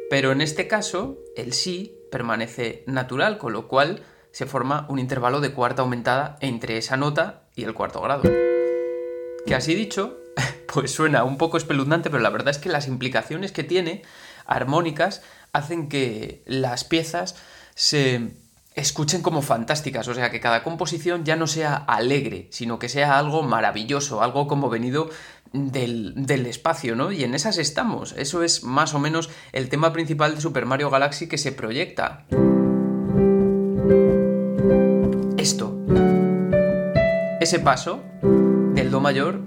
[0.08, 5.40] pero en este caso, el si permanece natural, con lo cual se forma un intervalo
[5.40, 8.22] de cuarta aumentada entre esa nota y el cuarto grado.
[9.46, 10.18] Que así dicho,
[10.74, 14.02] pues suena un poco espeluznante, pero la verdad es que las implicaciones que tiene
[14.44, 17.36] armónicas hacen que las piezas
[17.76, 18.32] se
[18.74, 23.18] escuchen como fantásticas, o sea, que cada composición ya no sea alegre, sino que sea
[23.18, 25.10] algo maravilloso, algo como venido
[25.52, 27.12] del, espacio, ¿no?
[27.12, 28.12] Y en esas estamos.
[28.18, 32.24] Eso es más o menos el tema principal de Super Mario Galaxy que se proyecta.
[35.38, 35.78] Esto.
[37.40, 38.02] Ese paso
[38.74, 39.40] del Do mayor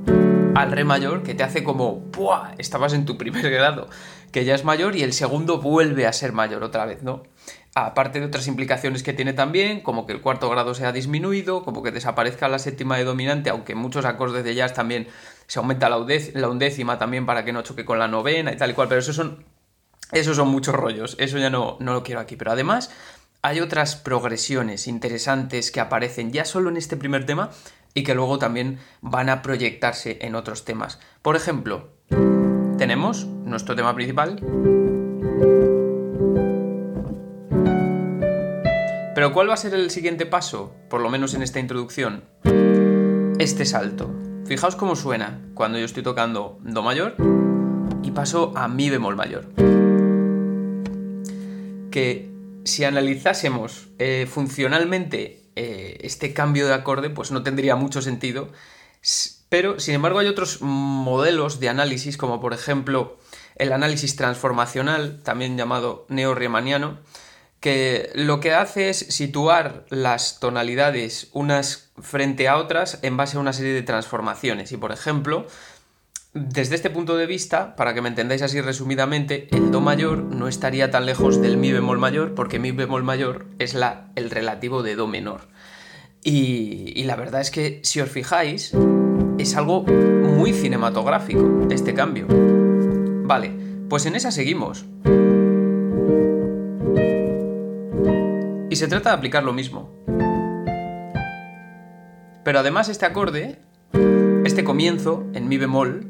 [0.61, 2.53] al Re mayor que te hace como ¡Puah!
[2.57, 3.89] Estabas en tu primer grado,
[4.31, 7.23] que ya es mayor y el segundo vuelve a ser mayor otra vez, ¿no?
[7.85, 11.83] aparte de otras implicaciones que tiene también, como que el cuarto grado sea disminuido, como
[11.83, 15.07] que desaparezca la séptima de dominante, aunque en muchos acordes de jazz también
[15.45, 18.73] se aumenta la, undécima también para que no choque con la novena y tal y
[18.73, 19.45] cual, pero esos son,
[20.11, 22.89] esos son muchos rollos, eso ya no, no lo quiero aquí, pero además
[23.43, 27.51] hay otras progresiones interesantes que aparecen ya solo en este primer tema
[27.97, 30.99] y que luego también van a proyectarse en otros temas.
[31.23, 31.89] Por ejemplo,
[32.77, 34.39] tenemos nuestro tema principal,
[39.15, 42.23] Pero ¿cuál va a ser el siguiente paso, por lo menos en esta introducción?
[43.39, 44.13] Este salto.
[44.45, 47.15] Fijaos cómo suena cuando yo estoy tocando Do mayor
[48.03, 49.47] y paso a Mi bemol mayor.
[51.89, 52.29] Que
[52.63, 58.49] si analizásemos eh, funcionalmente eh, este cambio de acorde, pues no tendría mucho sentido.
[59.49, 63.17] Pero, sin embargo, hay otros modelos de análisis, como por ejemplo
[63.55, 66.99] el análisis transformacional, también llamado neo-riemanniano,
[67.59, 73.39] que lo que hace es situar las tonalidades unas frente a otras en base a
[73.39, 74.71] una serie de transformaciones.
[74.71, 75.47] Y por ejemplo,
[76.33, 80.47] desde este punto de vista, para que me entendáis así resumidamente, el Do mayor no
[80.47, 84.83] estaría tan lejos del Mi bemol mayor, porque Mi bemol mayor es la, el relativo
[84.83, 85.47] de Do menor.
[86.23, 88.73] Y, y la verdad es que, si os fijáis,
[89.37, 92.27] es algo muy cinematográfico este cambio.
[92.29, 93.53] Vale,
[93.89, 94.85] pues en esa seguimos.
[98.77, 99.89] se trata de aplicar lo mismo.
[102.43, 103.59] Pero además este acorde,
[104.45, 106.05] este comienzo en mi bemol,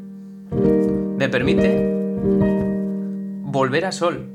[0.51, 1.97] me permite
[3.43, 4.33] volver a sol.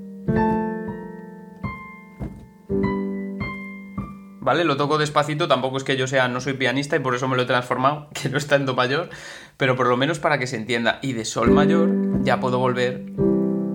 [4.40, 4.64] ¿Vale?
[4.64, 7.36] Lo toco despacito, tampoco es que yo sea, no soy pianista y por eso me
[7.36, 9.08] lo he transformado, que no está en do mayor,
[9.56, 10.98] pero por lo menos para que se entienda.
[11.00, 11.90] Y de sol mayor
[12.24, 13.06] ya puedo volver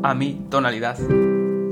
[0.03, 0.97] a mi tonalidad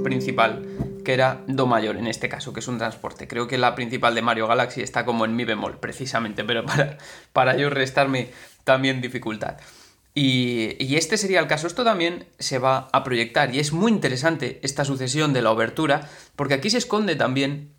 [0.03, 0.65] principal,
[1.03, 3.27] que era Do mayor en este caso, que es un transporte.
[3.27, 6.97] Creo que la principal de Mario Galaxy está como en Mi bemol, precisamente, pero para,
[7.33, 8.29] para yo restarme
[8.63, 9.57] también dificultad.
[10.17, 11.67] Y, este sería el caso.
[11.67, 16.09] Esto también se va a proyectar y es muy interesante esta sucesión de la obertura
[16.37, 17.73] porque aquí se esconde también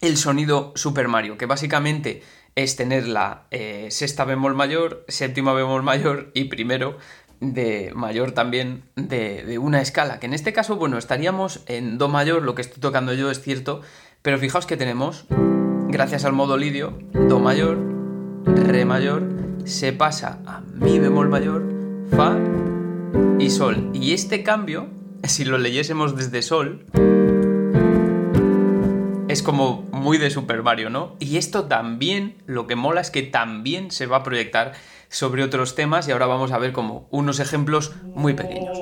[0.00, 2.22] el sonido Super Mario, que básicamente
[2.56, 6.98] es tener la eh, sexta bemol mayor, séptima bemol mayor y primero
[7.38, 12.42] de mayor también de, una escala, que en este caso, bueno, estaríamos en Do mayor,
[12.42, 13.80] lo que estoy tocando yo es cierto,
[14.22, 15.26] pero fijaos que tenemos,
[15.88, 17.78] gracias al modo lidio, Do mayor,
[18.44, 21.64] Re mayor, se pasa a Mi bemol mayor,
[22.14, 22.36] Fa
[23.38, 23.90] y Sol.
[23.92, 24.88] Y este cambio,
[25.24, 26.86] si lo leyésemos desde Sol,
[29.28, 31.16] es como muy de Super Mario, ¿no?
[31.18, 34.72] Y esto también, lo que mola es que también se va a proyectar
[35.08, 38.78] sobre otros temas y ahora vamos a ver como unos ejemplos muy pequeños.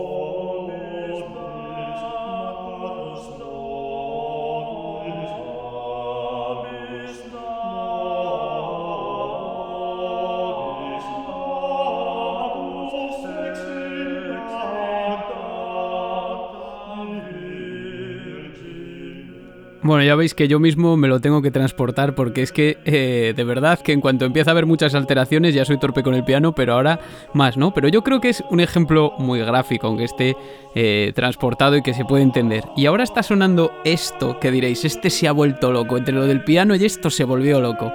[19.82, 23.32] Bueno, ya veis que yo mismo me lo tengo que transportar porque es que eh,
[23.34, 26.22] de verdad que en cuanto empieza a haber muchas alteraciones ya soy torpe con el
[26.22, 27.00] piano, pero ahora
[27.32, 27.72] más, ¿no?
[27.72, 30.36] Pero yo creo que es un ejemplo muy gráfico, aunque esté
[30.74, 32.64] eh, transportado y que se puede entender.
[32.76, 36.44] Y ahora está sonando esto que diréis, este se ha vuelto loco, entre lo del
[36.44, 37.90] piano y esto se volvió loco.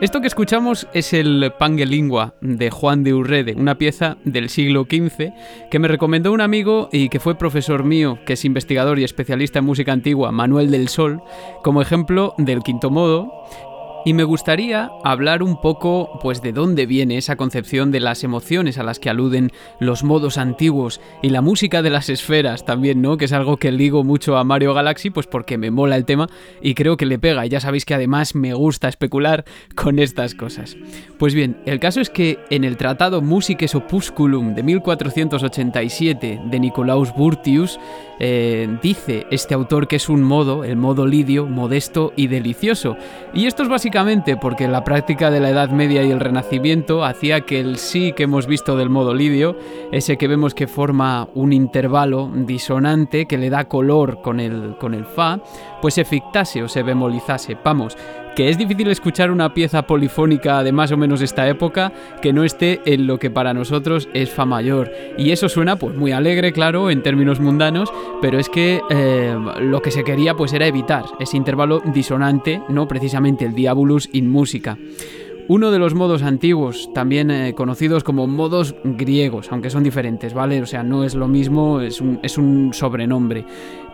[0.00, 5.32] Esto que escuchamos es el Pangelingua de Juan de Urrede, una pieza del siglo XV
[5.70, 9.58] que me recomendó un amigo y que fue profesor mío, que es investigador y especialista
[9.58, 11.19] en música antigua, Manuel del Sol,
[11.62, 13.44] como ejemplo del quinto modo
[14.04, 18.78] y me gustaría hablar un poco pues de dónde viene esa concepción de las emociones
[18.78, 23.18] a las que aluden los modos antiguos y la música de las esferas también, ¿no?
[23.18, 26.28] Que es algo que ligo mucho a Mario Galaxy pues porque me mola el tema
[26.62, 29.44] y creo que le pega ya sabéis que además me gusta especular
[29.74, 30.76] con estas cosas.
[31.18, 37.14] Pues bien, el caso es que en el tratado Musices Opusculum de 1487 de Nicolaus
[37.14, 37.78] Burtius
[38.18, 42.96] eh, dice este autor que es un modo, el modo lidio, modesto y delicioso.
[43.34, 43.89] Y esto es básicamente
[44.40, 48.22] porque la práctica de la Edad Media y el Renacimiento hacía que el sí que
[48.22, 49.56] hemos visto del modo lidio,
[49.90, 54.94] ese que vemos que forma un intervalo disonante que le da color con el, con
[54.94, 55.40] el fa,
[55.82, 57.56] pues se fictase o se bemolizase.
[57.64, 57.96] Vamos,
[58.40, 62.42] que es difícil escuchar una pieza polifónica de más o menos esta época que no
[62.42, 64.90] esté en lo que para nosotros es fa mayor.
[65.18, 69.82] Y eso suena pues muy alegre, claro, en términos mundanos, pero es que eh, lo
[69.82, 74.78] que se quería pues era evitar ese intervalo disonante, no precisamente el diabolus in música
[75.50, 80.62] uno de los modos antiguos, también eh, conocidos como modos griegos, aunque son diferentes, ¿vale?
[80.62, 83.44] O sea, no es lo mismo, es un, es un sobrenombre.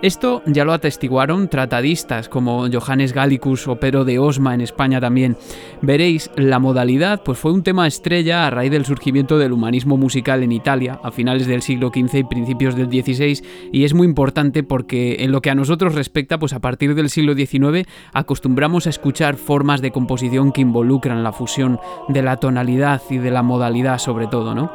[0.03, 5.39] Esto ya lo atestiguaron tratadistas como Johannes Gallicus o Pero de Osma en España también.
[5.81, 10.43] Veréis, la modalidad pues fue un tema estrella a raíz del surgimiento del humanismo musical
[10.43, 13.43] en Italia a finales del siglo XV y principios del XVI
[13.73, 17.09] y es muy importante porque en lo que a nosotros respecta, pues a partir del
[17.09, 23.01] siglo XIX acostumbramos a escuchar formas de composición que involucran la fusión de la tonalidad
[23.09, 24.71] y de la modalidad sobre todo, ¿no?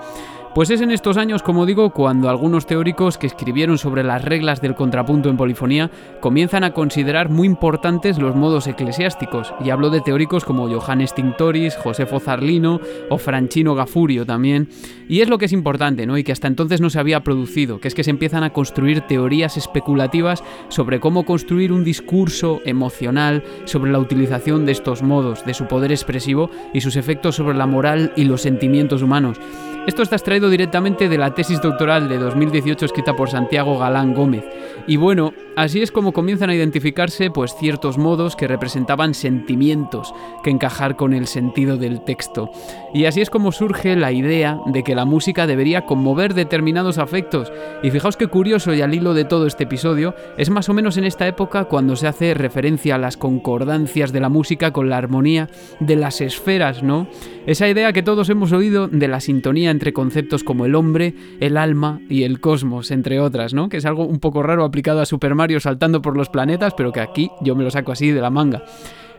[0.53, 4.59] Pues es en estos años, como digo, cuando algunos teóricos que escribieron sobre las reglas
[4.59, 5.89] del contrapunto en polifonía
[6.19, 11.77] comienzan a considerar muy importantes los modos eclesiásticos, y hablo de teóricos como Johannes Tinctoris,
[11.77, 14.67] Josefo Zarlino o Franchino Gafurio también,
[15.07, 16.17] y es lo que es importante, ¿no?
[16.17, 19.01] Y que hasta entonces no se había producido, que es que se empiezan a construir
[19.01, 25.53] teorías especulativas sobre cómo construir un discurso emocional sobre la utilización de estos modos, de
[25.53, 29.39] su poder expresivo y sus efectos sobre la moral y los sentimientos humanos.
[29.87, 34.45] Esto está extraído directamente de la tesis doctoral de 2018 escrita por Santiago Galán Gómez.
[34.85, 40.13] Y bueno, así es como comienzan a identificarse pues ciertos modos que representaban sentimientos
[40.43, 42.51] que encajar con el sentido del texto.
[42.93, 47.51] Y así es como surge la idea de que la música debería conmover determinados afectos.
[47.81, 50.97] Y fijaos qué curioso y al hilo de todo este episodio, es más o menos
[50.97, 54.97] en esta época cuando se hace referencia a las concordancias de la música con la
[54.97, 57.07] armonía de las esferas, ¿no?
[57.47, 61.57] Esa idea que todos hemos oído de la sintonía entre conceptos como el hombre, el
[61.57, 63.69] alma y el cosmos, entre otras, ¿no?
[63.69, 66.91] Que es algo un poco raro aplicado a Super Mario saltando por los planetas, pero
[66.91, 68.63] que aquí yo me lo saco así de la manga.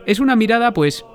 [0.05, 1.05] Es una mirada, pues,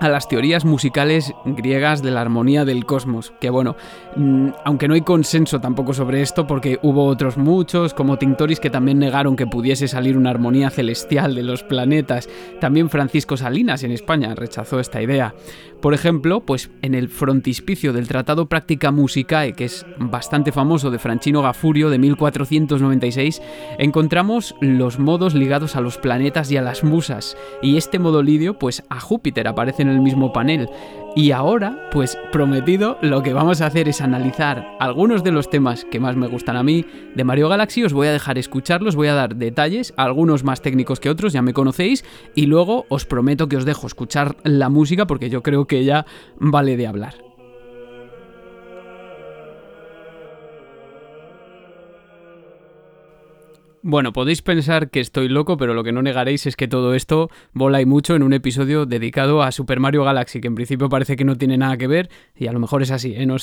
[0.00, 3.76] a las teorías musicales griegas de la armonía del cosmos, que bueno,
[4.16, 8.70] mm, aunque no hay consenso tampoco sobre esto, porque hubo otros muchos, como Tintoris, que
[8.70, 12.28] también negaron que pudiese salir una armonía celestial de los planetas,
[12.60, 15.34] también Francisco Salinas en España rechazó esta idea.
[15.80, 20.98] Por ejemplo, pues en el frontispicio del Tratado Práctica Musicae, que es bastante famoso de
[20.98, 23.40] Franchino Gafurio de 1496,
[23.78, 28.58] encontramos los modos ligados a los planetas y a las musas, y este modo lidio
[28.58, 30.68] pues a Júpiter aparece en el mismo panel.
[31.16, 35.84] Y ahora, pues prometido, lo que vamos a hacer es analizar algunos de los temas
[35.84, 36.84] que más me gustan a mí
[37.14, 37.82] de Mario Galaxy.
[37.82, 41.42] Os voy a dejar escucharlos, voy a dar detalles, algunos más técnicos que otros, ya
[41.42, 42.04] me conocéis.
[42.34, 46.06] Y luego os prometo que os dejo escuchar la música porque yo creo que ya
[46.38, 47.27] vale de hablar.
[53.90, 57.30] Bueno, podéis pensar que estoy loco, pero lo que no negaréis es que todo esto
[57.54, 61.16] vola y mucho en un episodio dedicado a Super Mario Galaxy, que en principio parece
[61.16, 63.24] que no tiene nada que ver, y a lo mejor es así, ¿eh?
[63.24, 63.36] no,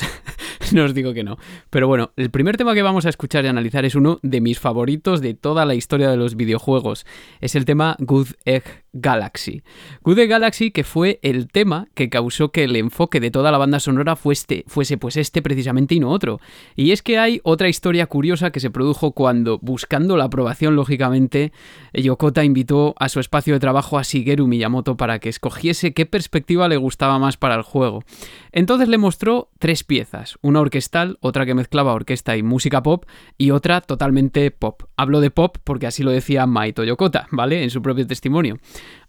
[0.84, 1.40] os, digo que no.
[1.72, 4.60] Pero bueno, el primer tema que vamos a escuchar y analizar es uno de mis
[4.60, 7.08] favoritos de toda la historia de los videojuegos.
[7.42, 9.62] Es el tema Good Egg Galaxy.
[10.04, 13.80] Gude Galaxy que fue el tema que causó que el enfoque de toda la banda
[13.80, 16.40] sonora fuese, fuese pues este precisamente y no otro.
[16.76, 21.54] Y es que hay otra historia curiosa que se produjo cuando, buscando la aprobación lógicamente,
[21.94, 26.68] Yokota invitó a su espacio de trabajo a Shigeru Miyamoto para que escogiese qué perspectiva
[26.68, 28.04] le gustaba más para el juego.
[28.52, 33.06] Entonces le mostró tres piezas, una orquestal, otra que mezclaba orquesta y música pop
[33.38, 34.84] y otra totalmente pop.
[34.98, 37.64] Hablo de pop porque así lo decía Maito Yokota, ¿vale?
[37.64, 38.58] En su propio testimonio.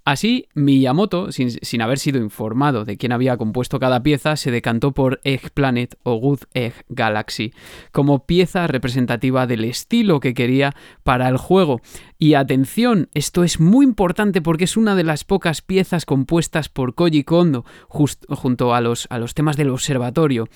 [0.07, 5.19] Así, Miyamoto, sin, haber sido informado de quién había compuesto cada pieza, se decantó por
[5.25, 7.53] Egg Planet o Good Egg Galaxy
[7.91, 11.81] como pieza representativa del estilo que quería para el juego.
[12.21, 16.95] Y atención, esto es muy importante porque es una de las pocas piezas compuestas por
[16.95, 20.49] Koji Kondo junto a los, a los temas del observatorio.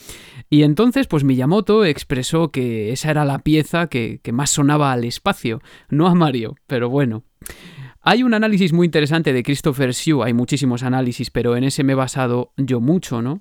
[0.48, 5.03] Y entonces, pues Miyamoto expresó que esa era la pieza que, que más sonaba al
[5.03, 7.24] espacio, no a Mario, pero bueno.
[8.03, 11.92] Hay un análisis muy interesante de Christopher Sue, hay muchísimos análisis, pero en ese me
[11.92, 13.40] he basado yo mucho, ¿no?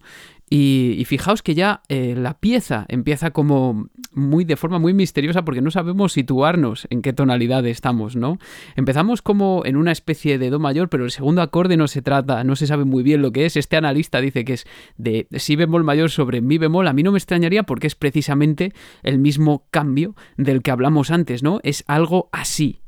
[0.50, 5.62] Y, fijaos que ya eh, la pieza empieza como muy de forma muy misteriosa porque
[5.62, 8.38] no sabemos situarnos en qué tonalidad estamos, ¿no?
[8.76, 12.44] Empezamos como en una especie de do mayor, pero el segundo acorde no se trata,
[12.44, 13.56] no se sabe muy bien lo que es.
[13.58, 14.66] Este analista dice que es
[14.98, 16.88] de si bemol mayor sobre mi bemol.
[16.88, 21.44] A mí no me extrañaría porque es precisamente el mismo cambio del que hablamos antes,
[21.44, 21.60] ¿no?
[21.64, 22.82] Es algo así,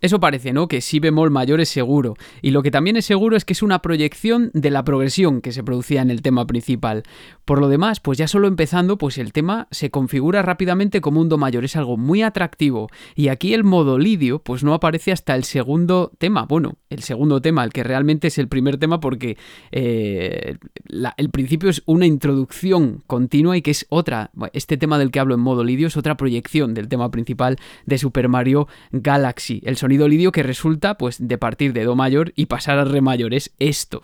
[0.00, 0.68] Eso parece, ¿no?
[0.68, 2.14] Que si bemol mayor es seguro.
[2.40, 5.52] Y lo que también es seguro es que es una proyección de la progresión que
[5.52, 7.02] se producía en el tema principal.
[7.44, 11.28] Por lo demás, pues ya solo empezando, pues el tema se configura rápidamente como un
[11.28, 11.64] do mayor.
[11.64, 12.88] Es algo muy atractivo.
[13.16, 16.44] Y aquí el modo lidio, pues no aparece hasta el segundo tema.
[16.44, 19.36] Bueno, el segundo tema, el que realmente es el primer tema porque
[19.72, 20.56] eh,
[21.16, 24.30] el principio es una introducción continua y que es otra.
[24.52, 27.98] Este tema del que hablo en modo lidio es otra proyección del tema principal de
[27.98, 29.60] Super Mario Galaxy.
[29.64, 33.34] El lidio que resulta pues de partir de do mayor y pasar a re mayor
[33.34, 34.02] es esto.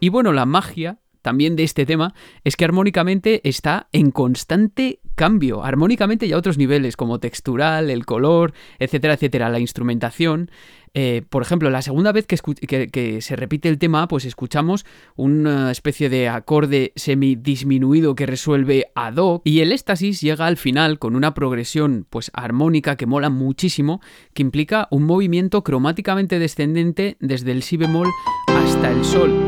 [0.00, 5.64] Y bueno, la magia también de este tema es que armónicamente está en constante cambio,
[5.64, 10.50] armónicamente y a otros niveles como textural, el color, etcétera, etcétera, la instrumentación.
[10.94, 14.86] Eh, por ejemplo, la segunda vez que, se repite el tema, pues escuchamos
[15.16, 20.98] una especie de acorde semidisminuido que resuelve a do y el éxtasis llega al final
[20.98, 24.00] con una progresión pues armónica que mola muchísimo,
[24.34, 28.08] que implica un movimiento cromáticamente descendente desde el si bemol
[28.48, 29.47] hasta el sol.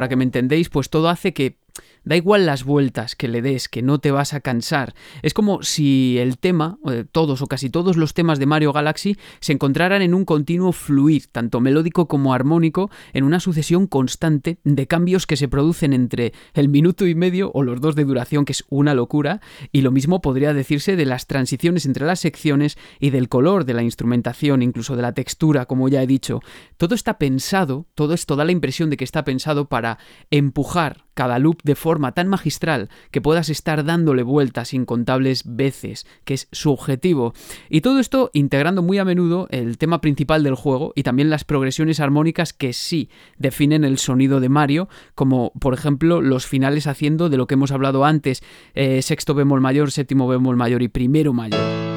[0.00, 1.58] Para que me entendéis, pues todo hace que
[2.04, 4.94] Da igual las vueltas que le des, que no te vas a cansar.
[5.22, 9.16] Es como si el tema, eh, todos o casi todos los temas de Mario Galaxy,
[9.40, 14.86] se encontraran en un continuo fluir, tanto melódico como armónico, en una sucesión constante de
[14.86, 18.52] cambios que se producen entre el minuto y medio o los dos de duración, que
[18.52, 19.40] es una locura,
[19.70, 23.74] y lo mismo podría decirse de las transiciones entre las secciones y del color de
[23.74, 26.40] la instrumentación, incluso de la textura, como ya he dicho.
[26.76, 29.98] Todo está pensado, todo esto da la impresión de que está pensado para
[30.30, 36.34] empujar cada loop de forma tan magistral que puedas estar dándole vueltas incontables veces, que
[36.34, 37.34] es su objetivo.
[37.68, 41.44] Y todo esto integrando muy a menudo el tema principal del juego y también las
[41.44, 47.28] progresiones armónicas que sí definen el sonido de Mario, como por ejemplo los finales haciendo
[47.28, 48.42] de lo que hemos hablado antes,
[48.74, 51.89] eh, sexto bemol mayor, séptimo bemol mayor y primero mayor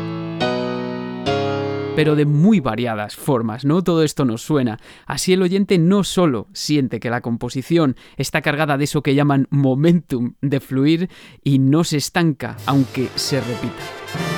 [1.96, 3.84] pero de muy variadas formas, ¿no?
[3.84, 4.80] Todo esto nos suena.
[5.06, 9.48] Así el oyente no solo siente que la composición está cargada de eso que llaman
[9.50, 11.10] momentum de fluir
[11.44, 14.32] y no se estanca, aunque se repita.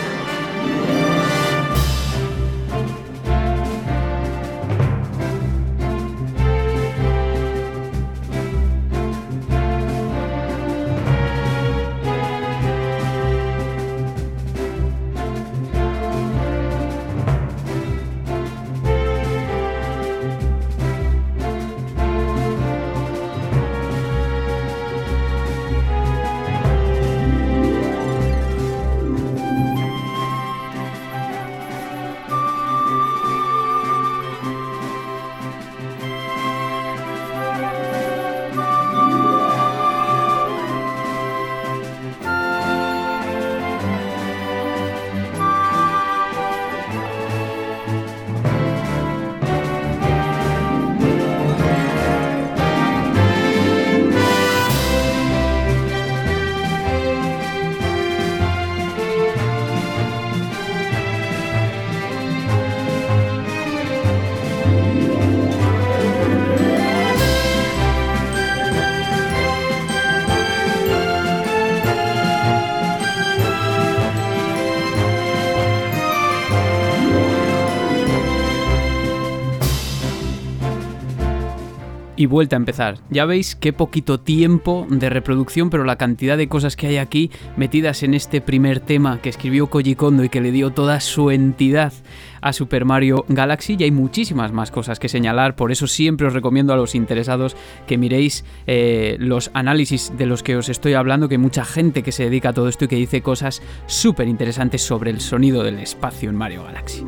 [82.26, 82.98] Y vuelta a empezar.
[83.10, 87.32] Ya veis qué poquito tiempo de reproducción, pero la cantidad de cosas que hay aquí
[87.56, 91.32] metidas en este primer tema que escribió Koji Kondo y que le dio toda su
[91.32, 91.94] entidad
[92.42, 96.34] a Super Mario Galaxy y hay muchísimas más cosas que señalar, por eso siempre os
[96.34, 97.56] recomiendo a los interesados
[97.88, 102.04] que miréis eh, los análisis de los que os estoy hablando, que hay mucha gente
[102.04, 105.64] que se dedica a todo esto y que dice cosas súper interesantes sobre el sonido
[105.64, 107.04] del espacio en Mario Galaxy.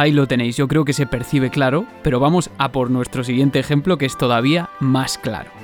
[0.00, 3.58] Ahí lo tenéis, yo creo que se percibe claro, pero vamos a por nuestro siguiente
[3.58, 5.59] ejemplo que es todavía más claro.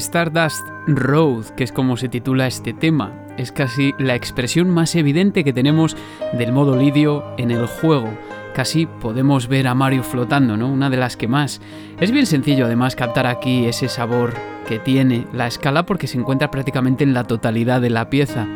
[0.00, 5.44] Stardust Road, que es como se titula este tema, es casi la expresión más evidente
[5.44, 5.94] que tenemos
[6.32, 8.08] del modo lidio en el juego.
[8.54, 10.68] Casi podemos ver a Mario flotando, ¿no?
[10.68, 11.60] Una de las que más.
[12.00, 14.32] Es bien sencillo además captar aquí ese sabor
[14.66, 18.46] que tiene la escala porque se encuentra prácticamente en la totalidad de la pieza.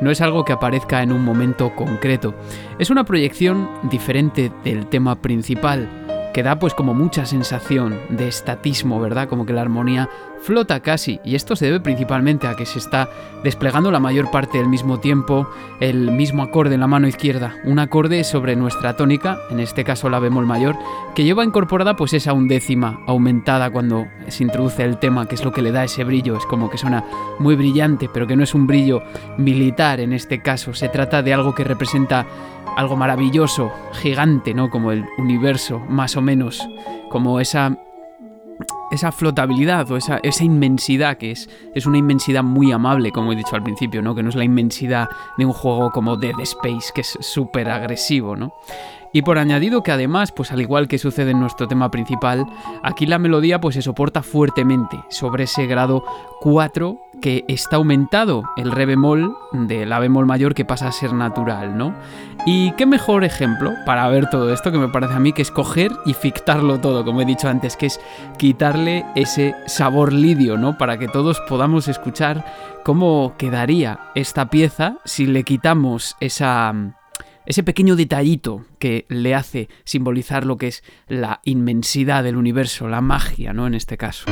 [0.00, 2.34] No es algo que aparezca en un momento concreto.
[2.78, 5.88] Es una proyección diferente del tema principal
[6.34, 9.28] que da pues como mucha sensación de estatismo, ¿verdad?
[9.28, 10.10] Como que la armonía
[10.42, 13.08] flota casi, y esto se debe principalmente a que se está
[13.42, 15.48] desplegando la mayor parte del mismo tiempo
[15.80, 20.08] el mismo acorde en la mano izquierda, un acorde sobre nuestra tónica, en este caso
[20.08, 20.76] la bemol mayor,
[21.14, 25.52] que lleva incorporada pues esa undécima aumentada cuando se introduce el tema, que es lo
[25.52, 27.04] que le da ese brillo, es como que suena
[27.38, 29.02] muy brillante, pero que no es un brillo
[29.38, 32.26] militar en este caso, se trata de algo que representa
[32.76, 34.68] algo maravilloso, gigante, ¿no?
[34.68, 36.66] Como el universo, más o menos,
[37.10, 37.78] como esa
[38.94, 43.36] esa flotabilidad o esa, esa, inmensidad que es, es una inmensidad muy amable, como he
[43.36, 44.14] dicho al principio, ¿no?
[44.14, 48.36] Que no es la inmensidad de un juego como Dead Space, que es súper agresivo,
[48.36, 48.54] ¿no?
[49.14, 52.44] Y por añadido que además, pues al igual que sucede en nuestro tema principal,
[52.82, 56.04] aquí la melodía pues se soporta fuertemente sobre ese grado
[56.40, 61.12] 4 que está aumentado el re bemol de la bemol mayor que pasa a ser
[61.12, 61.94] natural, ¿no?
[62.44, 65.52] Y qué mejor ejemplo para ver todo esto que me parece a mí que es
[65.52, 68.00] coger y fictarlo todo, como he dicho antes, que es
[68.36, 70.76] quitarle ese sabor lidio, ¿no?
[70.76, 72.44] Para que todos podamos escuchar
[72.82, 76.74] cómo quedaría esta pieza si le quitamos esa
[77.46, 83.00] ese pequeño detallito que le hace simbolizar lo que es la inmensidad del universo, la
[83.00, 83.66] magia, ¿no?
[83.66, 84.24] En este caso.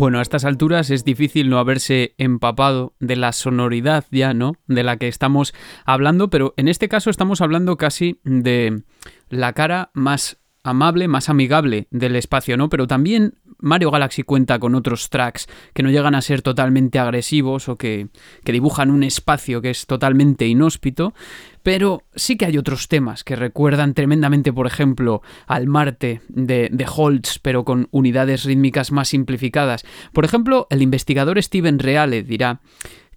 [0.00, 4.54] Bueno, a estas alturas es difícil no haberse empapado de la sonoridad ya, ¿no?
[4.66, 5.52] De la que estamos
[5.84, 8.82] hablando, pero en este caso estamos hablando casi de
[9.28, 12.70] la cara más amable, más amigable del espacio, ¿no?
[12.70, 17.68] Pero también Mario Galaxy cuenta con otros tracks que no llegan a ser totalmente agresivos
[17.68, 18.08] o que,
[18.44, 21.14] que dibujan un espacio que es totalmente inhóspito,
[21.62, 26.86] pero sí que hay otros temas que recuerdan tremendamente, por ejemplo, al Marte de, de
[26.94, 29.84] Holtz, pero con unidades rítmicas más simplificadas.
[30.12, 32.60] Por ejemplo, el investigador Steven Reale dirá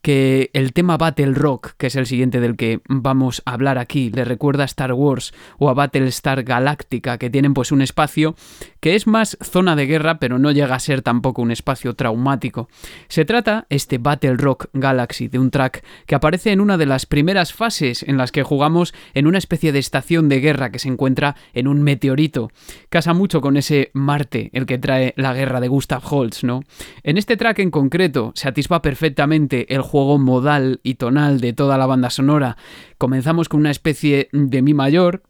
[0.04, 4.12] que el tema Battle Rock, que es el siguiente del que vamos a hablar aquí,
[4.12, 8.36] le recuerda a Star Wars o a Battlestar Galactica, que tienen pues un espacio
[8.82, 12.68] que es más zona de guerra, pero no llega a ser tampoco un espacio traumático.
[13.08, 17.06] Se trata, este Battle Rock Galaxy, de un track que aparece en una de las
[17.06, 20.89] primeras fases en las que jugamos en una especie de estación de guerra que se
[20.89, 22.51] encuentra en un meteorito.
[22.89, 26.64] Casa mucho con ese Marte, el que trae la guerra de Gustav Holst, ¿no?
[27.04, 31.86] En este track en concreto se atisba perfectamente el modal y tonal de toda la
[31.86, 32.58] banda sonora.
[32.98, 35.24] Comenzamos con una especie de mi mayor,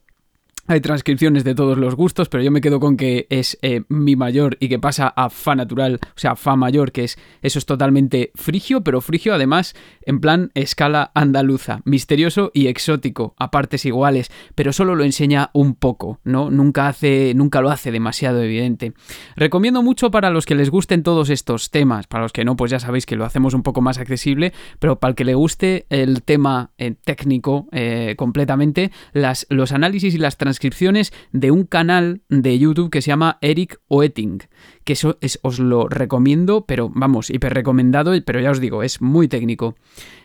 [0.66, 4.16] hay transcripciones de todos los gustos, pero yo me quedo con que es eh, mi
[4.16, 7.66] mayor y que pasa a fa natural, o sea, fa mayor, que es eso es
[7.66, 14.32] totalmente frigio, pero frigio además en plan escala andaluza, misterioso y exótico, a partes iguales,
[14.55, 16.49] pero solo lo enseña un poco, ¿no?
[16.49, 18.93] Nunca hace nunca lo hace demasiado evidente.
[19.36, 22.72] Recomiendo mucho para los que les gusten todos estos temas, para los que no, pues
[22.72, 25.86] ya sabéis que lo hacemos un poco más accesible, pero para el que le guste
[25.89, 31.64] el tema eh, técnico eh, completamente, las, los análisis y las transcripciones transcripciones de un
[31.66, 34.43] canal de YouTube que se llama Eric Oetting,
[34.84, 39.01] que eso es, os lo recomiendo, pero vamos, hiper recomendado, pero ya os digo, es
[39.01, 39.76] muy técnico.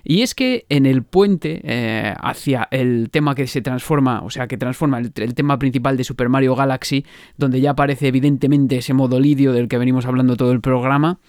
[0.04, 4.48] Y es que en el puente eh, hacia el tema que se transforma, o sea,
[4.48, 7.06] que transforma el, tema principal de Super Mario Galaxy,
[7.38, 11.20] donde ya aparece evidentemente ese modo lidio del que venimos hablando todo el programa,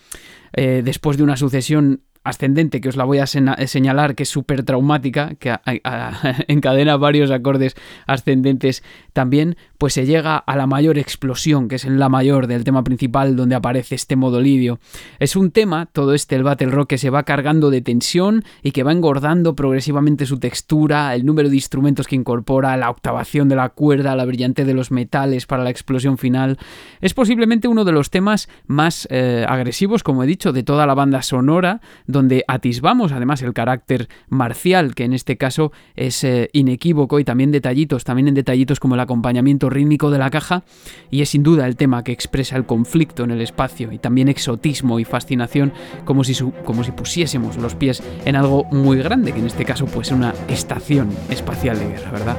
[0.52, 4.64] eh, después de una sucesión ascendente que os la voy a señalar que es súper
[4.64, 5.56] traumática, que
[6.48, 7.76] encadena varios acordes
[8.08, 12.64] ascendentes también, pues se llega a la mayor explosión, que es en la mayor del
[12.64, 14.80] tema principal donde aparece este modo lidio.
[15.20, 18.72] Es un tema, todo este, el Battle Rock, que se va cargando de tensión y
[18.72, 23.56] que va engordando progresivamente su textura, el número de instrumentos que incorpora, la octavación de
[23.56, 26.58] la cuerda, la brillantez de los metales para la explosión final.
[27.02, 30.94] Es posiblemente uno de los temas más eh, agresivos, como he dicho, de toda la
[30.94, 37.20] banda sonora, donde atisbamos además el carácter marcial, que en este caso es eh, inequívoco,
[37.20, 40.64] y también detallitos, también en detallitos como el acompañamiento rítmico de la caja,
[41.10, 44.28] y es sin duda el tema que expresa el conflicto en el espacio, y también
[44.28, 45.74] exotismo y fascinación,
[46.06, 49.86] como si, como si pusiésemos los pies en algo muy grande, que en este caso
[49.86, 52.38] pues una estación espacial de guerra, ¿verdad?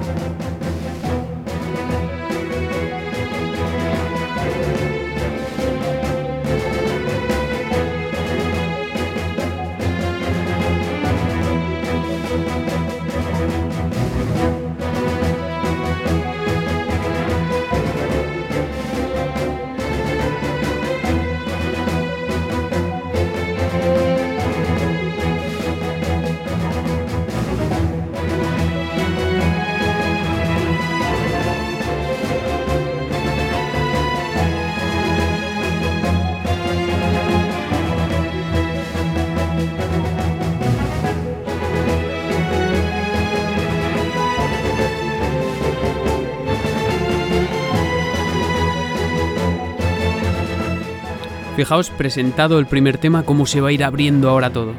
[51.96, 54.74] Presentado el primer tema, cómo se va a ir abriendo ahora todo.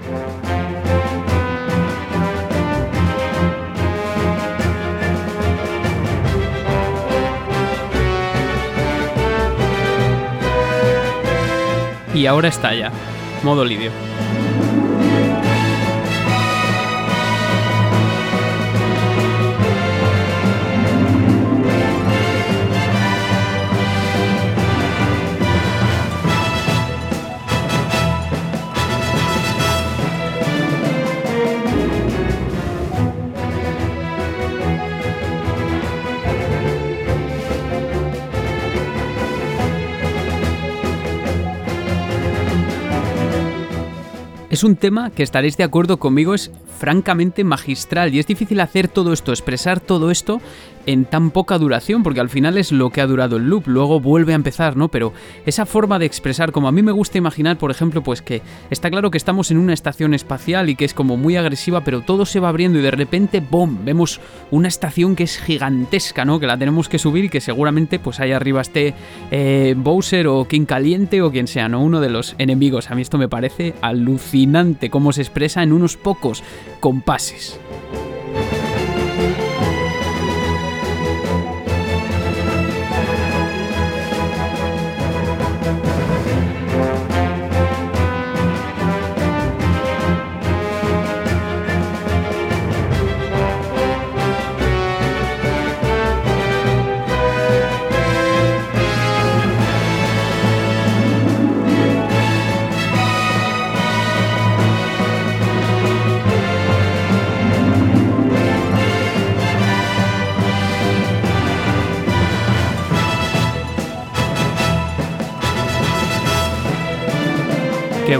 [12.13, 12.91] Y ahora está ya,
[13.41, 13.91] modo lidio.
[44.61, 48.87] Es un tema que estaréis de acuerdo conmigo, es francamente magistral y es difícil hacer
[48.87, 50.39] todo esto, expresar todo esto
[50.85, 53.99] en tan poca duración, porque al final es lo que ha durado el loop, luego
[53.99, 54.89] vuelve a empezar, ¿no?
[54.89, 55.13] Pero
[55.45, 58.89] esa forma de expresar, como a mí me gusta imaginar, por ejemplo, pues que está
[58.89, 62.25] claro que estamos en una estación espacial y que es como muy agresiva, pero todo
[62.25, 64.19] se va abriendo y de repente, ¡boom!, vemos
[64.49, 66.39] una estación que es gigantesca, ¿no?
[66.39, 68.93] Que la tenemos que subir y que seguramente pues ahí arriba esté
[69.31, 71.81] eh, Bowser o King Caliente o quien sea, ¿no?
[71.81, 72.91] Uno de los enemigos.
[72.91, 76.43] A mí esto me parece alucinante cómo se expresa en unos pocos
[76.79, 77.59] compases.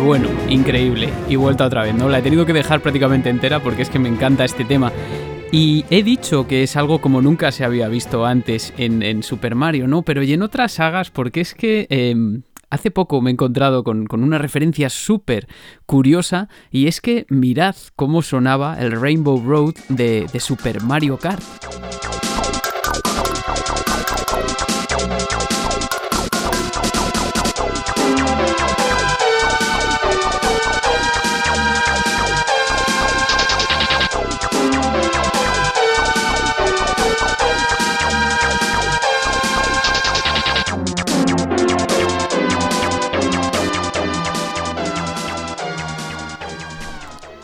[0.04, 1.10] Bueno, increíble.
[1.30, 2.10] Y vuelta otra vez, ¿no?
[2.10, 4.91] La he tenido que dejar prácticamente entera porque es que me encanta este tema.
[5.52, 9.88] Y he dicho que es algo como nunca se había visto antes en, Super Mario,
[9.88, 10.02] ¿no?
[10.02, 14.08] Pero y en otras sagas, porque es que em, hace poco me he encontrado con,
[14.12, 15.47] una referencia súper
[15.86, 21.43] curiosa y es que mirad cómo sonaba el Rainbow Road de, de Super Mario Kart.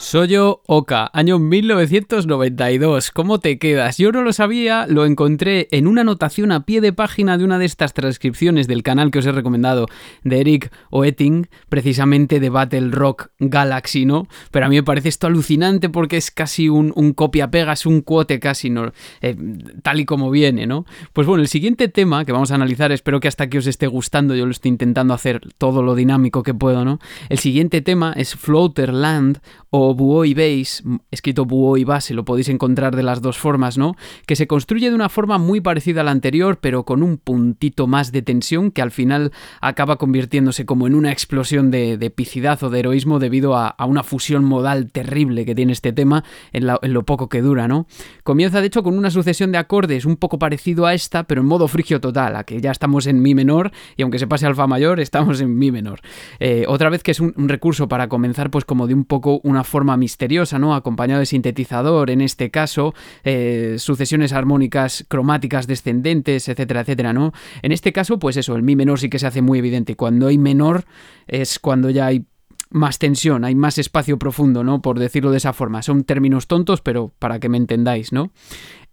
[0.09, 3.11] Soyo Oka, año 1992.
[3.11, 3.97] ¿Cómo te quedas?
[3.97, 7.59] Yo no lo sabía, lo encontré en una anotación a pie de página de una
[7.59, 9.87] de estas transcripciones del canal que os he recomendado
[10.23, 14.29] de Eric Oetting, precisamente de Battle Rock Galaxy, ¿no?
[14.49, 18.39] Pero a mí me parece esto alucinante porque es casi un, copia-pega, es un cuote
[18.39, 18.93] casi, ¿no?
[19.19, 19.35] Eh,
[19.83, 20.85] tal y como viene, ¿no?
[21.11, 23.87] Pues bueno, el siguiente tema que vamos a analizar, espero que hasta que os esté
[23.87, 26.99] gustando, yo lo estoy intentando hacer todo lo dinámico que puedo, ¿no?
[27.27, 33.03] El siguiente tema es Floaterland o Buoy Base, escrito Buoy Base, lo podéis encontrar de
[33.03, 33.97] las dos formas, ¿no?
[34.25, 37.87] Que se construye de una forma muy parecida a la anterior, pero con un puntito
[37.87, 42.69] más de tensión que al final acaba convirtiéndose como en una explosión de, epicidad o
[42.69, 47.27] de heroísmo debido a, una fusión modal terrible que tiene este tema en, lo poco
[47.27, 47.85] que dura, ¿no?
[48.23, 51.47] Comienza de hecho con una sucesión de acordes un poco parecido a esta, pero en
[51.47, 54.55] modo frigio total, a que ya estamos en mi menor y aunque se pase al
[54.55, 55.99] fa mayor, estamos en mi menor.
[56.39, 59.65] Eh, otra vez que es un recurso para comenzar pues como de un poco una
[59.65, 60.75] forma misteriosa, ¿no?
[60.75, 67.31] Acompañado de sintetizador, en este caso, eh, sucesiones armónicas cromáticas descendentes, etcétera, etcétera, ¿no?
[67.61, 69.95] En este caso, pues eso, el mi menor sí que se hace muy evidente.
[69.95, 70.83] Cuando hay menor
[71.27, 72.25] es cuando ya hay
[72.69, 74.81] más tensión, hay más espacio profundo, ¿no?
[74.81, 75.81] Por decirlo de esa forma.
[75.81, 78.31] Son términos tontos, pero para que me entendáis, ¿no?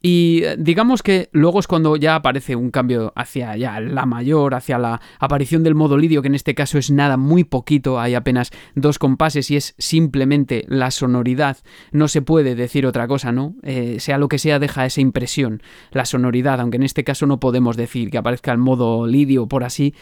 [0.06, 4.54] Y eh, digamos que luego es cuando ya aparece un cambio hacia ya la mayor,
[4.54, 8.14] hacia la aparición del modo lidio, que en este caso es nada muy poquito, hay
[8.14, 11.56] apenas dos compases y es simplemente la sonoridad.
[11.90, 13.54] No se puede decir otra cosa, ¿no?
[13.62, 17.40] Eh, sea lo que sea, deja esa impresión, la sonoridad, aunque en este caso no
[17.40, 19.94] podemos decir que aparezca el modo lidio por así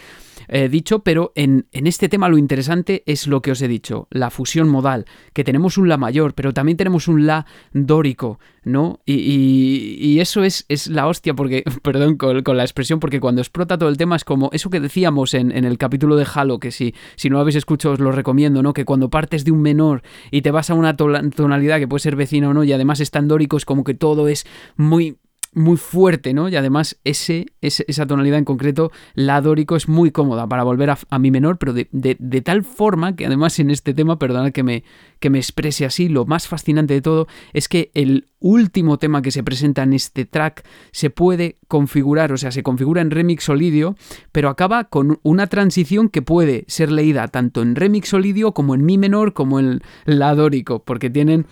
[0.49, 4.09] eh, dicho, pero en, en este tema lo interesante es lo que os he dicho,
[4.11, 9.01] la fusión modal, que tenemos un la mayor, pero también tenemos un la dórico, ¿no?
[9.07, 13.89] Y, eso es, es, la hostia, porque, perdón con, la expresión, porque cuando explota todo
[13.89, 17.29] el tema es como eso que decíamos en, el capítulo de Halo, que si, si
[17.29, 18.73] no lo habéis escuchado os lo recomiendo, ¿no?
[18.73, 22.17] Que cuando partes de un menor y te vas a una tonalidad que puede ser
[22.17, 25.17] vecina o no, y además es tan dórico, es como que todo es muy
[25.55, 26.49] muy fuerte, ¿no?
[26.49, 31.19] Y además ese, esa tonalidad en concreto, la dórico, es muy cómoda para volver a,
[31.19, 34.85] mi menor, pero de, tal forma que además en este tema, perdonad que me,
[35.21, 39.31] que me exprese así, lo más fascinante de todo es que el último tema que
[39.31, 43.95] se presenta en este track se puede configurar, o sea, se configura en remix solidio,
[44.33, 48.85] pero acaba con una transición que puede ser leída tanto en remix solidio como en
[48.85, 51.47] mi menor como en la dórico, porque tienen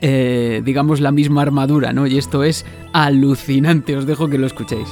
[0.00, 2.06] eh, digamos, la misma armadura, ¿no?
[2.06, 4.88] Y esto es alucinante, os dejo que lo escuchéis.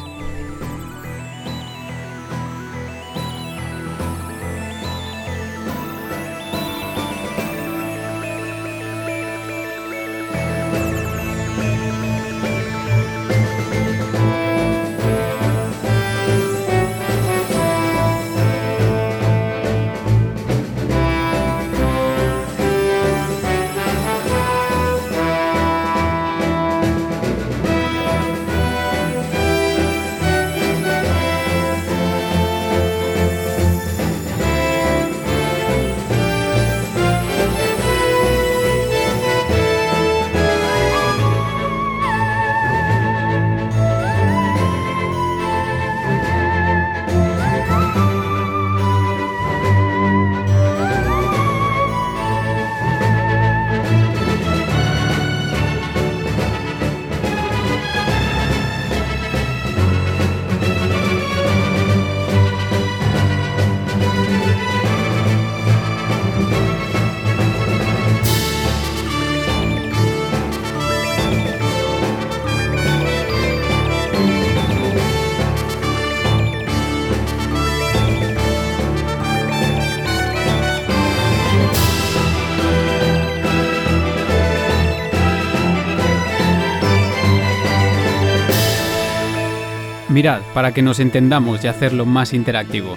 [90.21, 92.95] Mirad, para que nos entendamos y hacerlo más interactivo.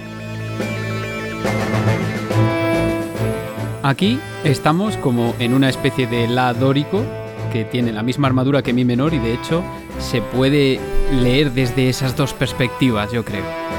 [3.82, 7.02] Aquí estamos como en una especie de la dórico
[7.50, 9.64] que tiene la misma armadura que mi menor y de hecho
[10.00, 10.78] se puede
[11.12, 13.73] leer desde esas dos perspectivas, yo creo.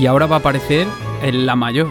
[0.00, 0.88] Y ahora va a aparecer
[1.22, 1.88] en la mayor,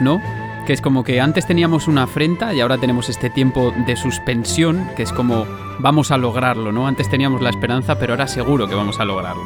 [0.00, 0.22] ¿no?
[0.66, 4.88] Que es como que antes teníamos una afrenta y ahora tenemos este tiempo de suspensión,
[4.96, 5.44] que es como
[5.78, 6.86] vamos a lograrlo, ¿no?
[6.86, 9.44] Antes teníamos la esperanza, pero ahora seguro que vamos a lograrlo.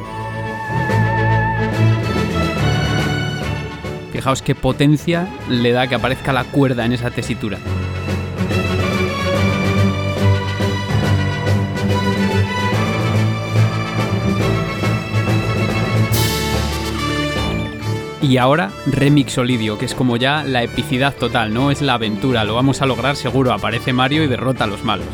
[4.13, 7.59] Fijaos qué potencia le da que aparezca la cuerda en esa tesitura.
[18.29, 22.43] Y ahora Remix Olidio, que es como ya la epicidad total, no es la aventura,
[22.43, 25.07] lo vamos a lograr seguro, aparece Mario y derrota a los malos.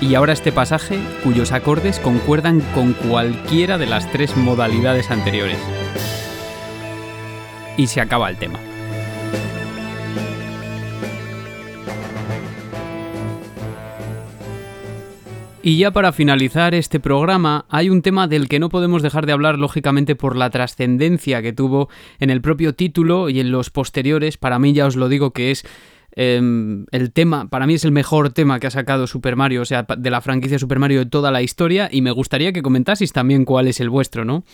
[0.00, 5.58] Y ahora este pasaje cuyos acordes concuerdan con cualquiera de las tres modalidades anteriores.
[7.76, 8.60] Y se acaba el tema.
[15.66, 19.32] Y ya para finalizar este programa, hay un tema del que no podemos dejar de
[19.32, 21.88] hablar, lógicamente, por la trascendencia que tuvo
[22.20, 24.36] en el propio título y en los posteriores.
[24.36, 25.64] Para mí, ya os lo digo, que es
[26.16, 29.64] Em, el tema, para mí es el mejor tema que ha sacado Super Mario, o
[29.64, 33.12] sea, de la franquicia Super Mario de toda la historia, y me gustaría que comentaseis
[33.12, 34.44] también cuál es el vuestro, ¿no?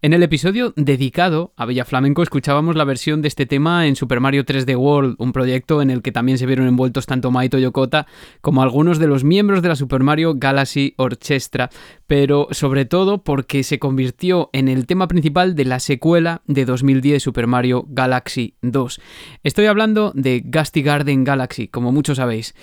[0.00, 4.20] En el episodio dedicado a Bella Flamenco escuchábamos la versión de este tema en Super
[4.20, 8.06] Mario 3D World, un proyecto en el que también se vieron envueltos tanto Maito Yokota
[8.40, 11.70] como algunos de los miembros de la Super Mario Galaxy Orchestra,
[12.06, 17.22] pero sobre todo porque se convirtió en el tema principal de la secuela de 2010
[17.22, 19.00] Super Mario Galaxy 2.
[19.42, 22.54] Estoy hablando de Gastigar Garden Galaxy, como muchos sabéis.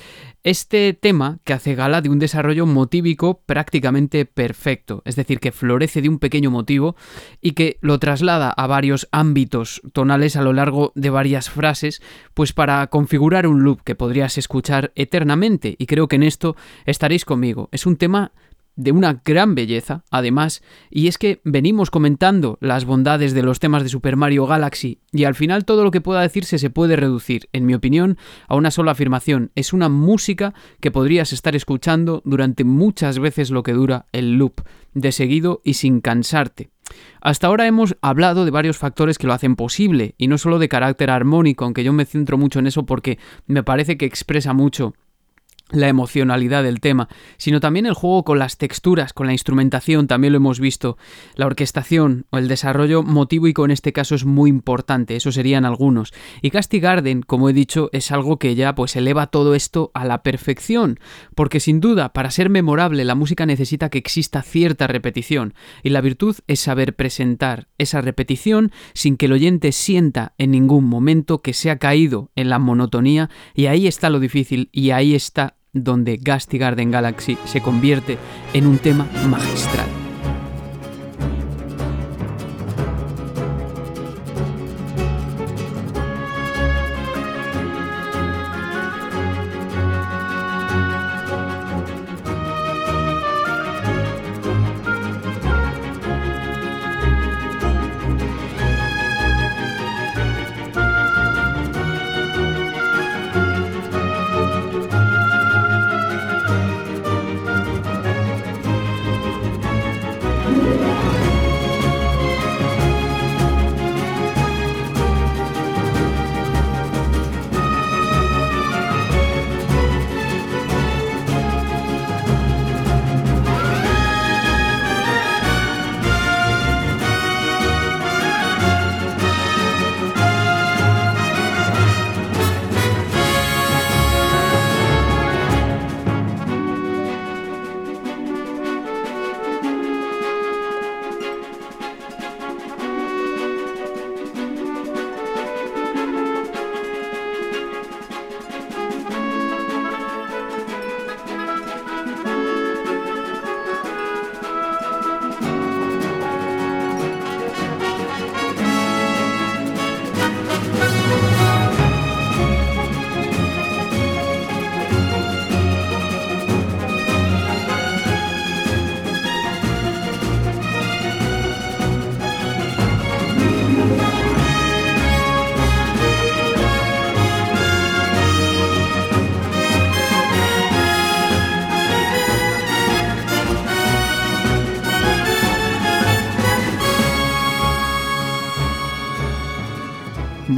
[0.43, 6.01] Este tema que hace gala de un desarrollo motívico prácticamente perfecto, es decir, que florece
[6.01, 6.95] de un pequeño motivo
[7.41, 12.01] y que lo traslada a varios ámbitos tonales a lo largo de varias frases,
[12.33, 17.25] pues para configurar un loop que podrías escuchar eternamente, y creo que en esto estaréis
[17.25, 17.67] conmigo.
[17.73, 18.31] Es un tema
[18.79, 23.83] de una gran belleza, además, y es que venimos comentando las bondades de los temas
[23.83, 27.49] de Super Mario Galaxy, y al final todo lo que pueda decirse se puede reducir,
[27.51, 28.17] en mi opinión,
[28.47, 29.51] a una sola afirmación.
[29.55, 34.61] Es una música que podrías estar escuchando durante muchas veces lo que dura el loop,
[34.93, 36.69] de seguido y sin cansarte.
[37.19, 40.69] Hasta ahora hemos hablado de varios factores que lo hacen posible, y no solo de
[40.69, 44.93] carácter armónico, aunque yo me centro mucho en eso porque me parece que expresa mucho
[45.71, 50.33] la emocionalidad del tema, sino también el juego con las texturas, con la instrumentación, también
[50.33, 50.97] lo hemos visto,
[51.35, 56.13] la orquestación o el desarrollo motivo en este caso es muy importante, eso serían algunos.
[56.41, 60.05] Y Casty Garden, como he dicho, es algo que ya pues eleva todo esto a
[60.05, 60.99] la perfección,
[61.35, 65.53] porque sin duda, para ser memorable la música necesita que exista cierta repetición,
[65.83, 70.85] y la virtud es saber presentar esa repetición sin que el oyente sienta en ningún
[70.85, 75.15] momento que se ha caído en la monotonía, y ahí está lo difícil, y ahí
[75.15, 78.17] está donde Gasty Garden Galaxy se convierte
[78.53, 79.98] en un tema magistral.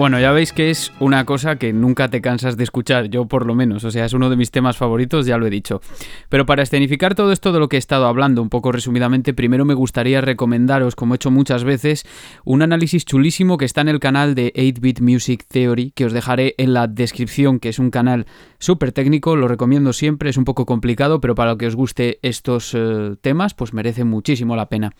[0.01, 3.45] Bueno, ya veis que es una cosa que nunca te cansas de escuchar, yo por
[3.45, 5.79] lo menos, o sea, es uno de mis temas favoritos, ya lo he dicho.
[6.27, 9.63] Pero para escenificar todo esto de lo que he estado hablando, un poco resumidamente, primero
[9.63, 12.03] me gustaría recomendaros, como he hecho muchas veces,
[12.43, 16.55] un análisis chulísimo que está en el canal de 8-Bit Music Theory, que os dejaré
[16.57, 18.25] en la descripción, que es un canal
[18.57, 22.17] súper técnico, lo recomiendo siempre, es un poco complicado, pero para lo que os guste
[22.23, 24.93] estos eh, temas, pues merece muchísimo la pena.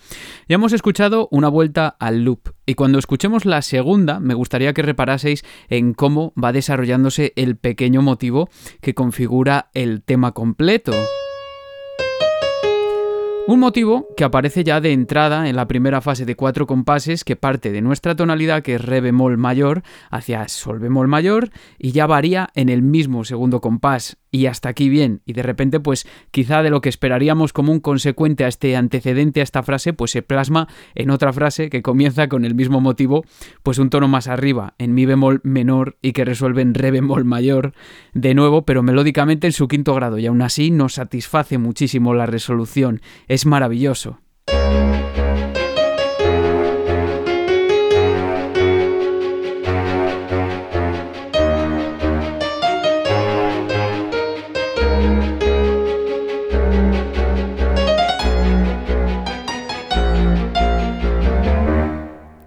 [0.47, 4.82] Ya hemos escuchado una vuelta al loop, y cuando escuchemos la segunda, me gustaría que
[4.82, 8.47] reparaseis en cómo va desarrollándose el pequeño motivo
[8.80, 10.93] que configura el tema completo.
[13.48, 17.36] Un motivo que aparece ya de entrada en la primera fase de cuatro compases que
[17.36, 19.82] parte de nuestra tonalidad que es re bemol mayor
[20.12, 24.89] hacia sol bemol mayor y ya varía en el mismo segundo compás y hasta aquí
[24.89, 25.22] bien.
[25.26, 29.42] Y de repente, pues quizá de lo que esperaríamos como un consecuente a este antecedente
[29.42, 33.26] a esta frase, pues se plasma en otra frase que comienza con el mismo motivo,
[33.62, 37.26] pues un tono más arriba, en mi bemol menor y que resuelve en re bemol
[37.26, 37.74] mayor,
[38.14, 40.18] de nuevo, pero melódicamente en su quinto grado.
[40.18, 43.02] Y aún así nos satisface muchísimo la resolución.
[43.32, 44.19] Es maravilloso.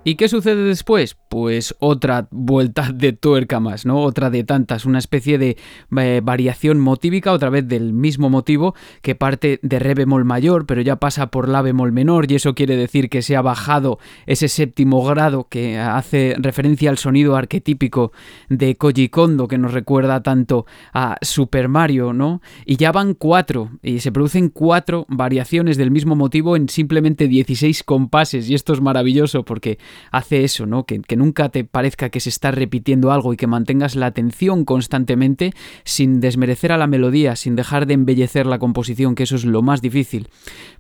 [0.07, 1.17] ¿Y qué sucede después?
[1.31, 4.03] Pues otra vuelta de tuerca más, ¿no?
[4.03, 5.57] Otra de tantas, una especie de
[5.97, 10.83] eh, variación motívica, otra vez del mismo motivo, que parte de re bemol mayor, pero
[10.83, 14.49] ya pasa por la bemol menor, y eso quiere decir que se ha bajado ese
[14.49, 18.13] séptimo grado que hace referencia al sonido arquetípico
[18.51, 22.43] de Koji Kondo, que nos recuerda tanto a Super Mario, ¿no?
[22.67, 27.83] Y ya van cuatro, y se producen cuatro variaciones del mismo motivo en simplemente 16
[27.85, 29.79] compases, y esto es maravilloso porque
[30.11, 30.85] hace eso, ¿no?
[30.85, 35.53] Que, nunca te parezca que se está repitiendo algo y que mantengas la atención constantemente
[35.85, 39.63] sin desmerecer a la melodía, sin dejar de embellecer la composición, que eso es lo
[39.63, 40.29] más difícil.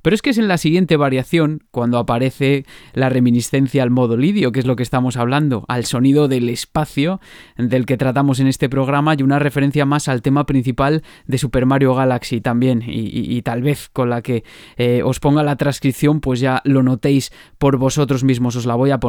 [0.02, 4.52] Pero es que es en la siguiente variación cuando aparece la reminiscencia al modo lidio,
[4.52, 7.20] que es lo que estamos hablando, al sonido del espacio
[7.56, 11.66] del que tratamos en este programa y una referencia más al tema principal de Super
[11.66, 14.44] Mario Galaxy también y, tal vez con la que
[14.76, 18.90] eh, os ponga la transcripción pues ya lo notéis por vosotros mismos, os la voy
[18.90, 19.00] a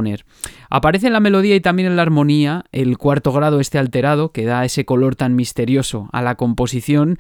[0.69, 4.45] Aparece en la melodía y también en la armonía el cuarto grado este alterado que
[4.45, 7.17] da ese color tan misterioso a la composición.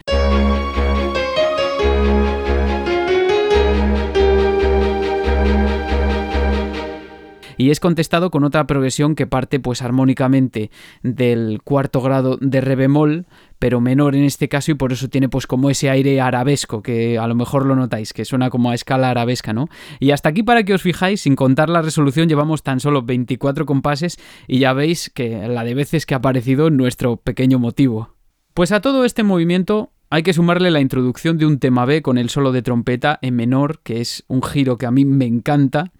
[7.57, 10.71] Y es contestado con otra progresión que parte pues armónicamente
[11.03, 13.25] del cuarto grado de re bemol,
[13.59, 17.17] pero menor en este caso y por eso tiene pues como ese aire arabesco que
[17.17, 19.67] a lo mejor lo notáis, que suena como a escala arabesca, ¿no?
[19.99, 23.65] Y hasta aquí para que os fijáis, sin contar la resolución llevamos tan solo 24
[23.65, 28.15] compases y ya veis que la de veces que ha aparecido nuestro pequeño motivo.
[28.53, 32.17] Pues a todo este movimiento hay que sumarle la introducción de un tema B con
[32.17, 35.91] el solo de trompeta en menor, que es un giro que a mí me encanta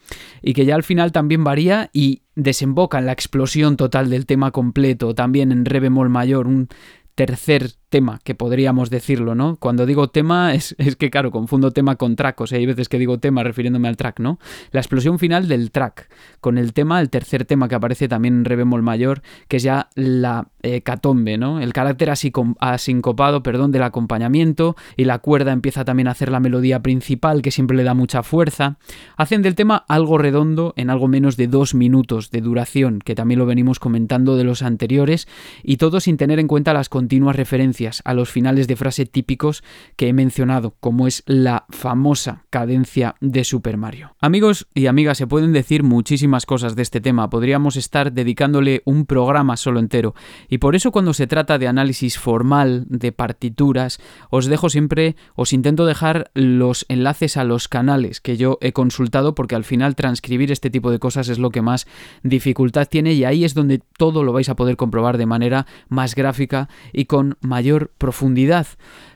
[0.41, 4.51] y que ya al final también varía y desemboca en la explosión total del tema
[4.51, 6.69] completo, también en re bemol mayor, un
[7.15, 9.55] tercer tema, que podríamos decirlo, ¿no?
[9.55, 12.99] Cuando digo tema es, que, claro, confundo tema con track, o sea, hay veces que
[12.99, 14.37] digo tema refiriéndome al track, ¿no?
[14.71, 16.09] La explosión final del track,
[16.41, 19.63] con el tema, el tercer tema que aparece también en re bemol mayor, que es
[19.63, 21.61] ya la eh, catombe, ¿no?
[21.61, 26.81] El carácter asincopado, perdón, del acompañamiento, y la cuerda empieza también a hacer la melodía
[26.81, 28.77] principal, que siempre le da mucha fuerza.
[29.15, 33.39] Hacen del tema algo redondo en algo menos de dos minutos de duración, que también
[33.39, 35.29] lo venimos comentando de los anteriores,
[35.63, 39.63] y todo sin tener en cuenta las continuas referencias a los finales de frase típicos
[39.95, 44.15] que he mencionado, como es la famosa cadencia de Super Mario.
[44.19, 49.05] Amigos y amigas, se pueden decir muchísimas cosas de este tema, podríamos estar dedicándole un
[49.05, 50.15] programa solo entero,
[50.49, 53.99] y por eso cuando se trata de análisis formal de partituras,
[54.31, 59.35] os dejo siempre, os intento dejar los enlaces a los canales que yo he consultado,
[59.35, 61.85] porque al final transcribir este tipo de cosas es lo que más
[62.23, 66.15] dificultad tiene, y ahí es donde todo lo vais a poder comprobar de manera más
[66.15, 68.67] gráfica y con mayor profundidad.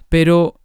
[0.10, 0.60] Pero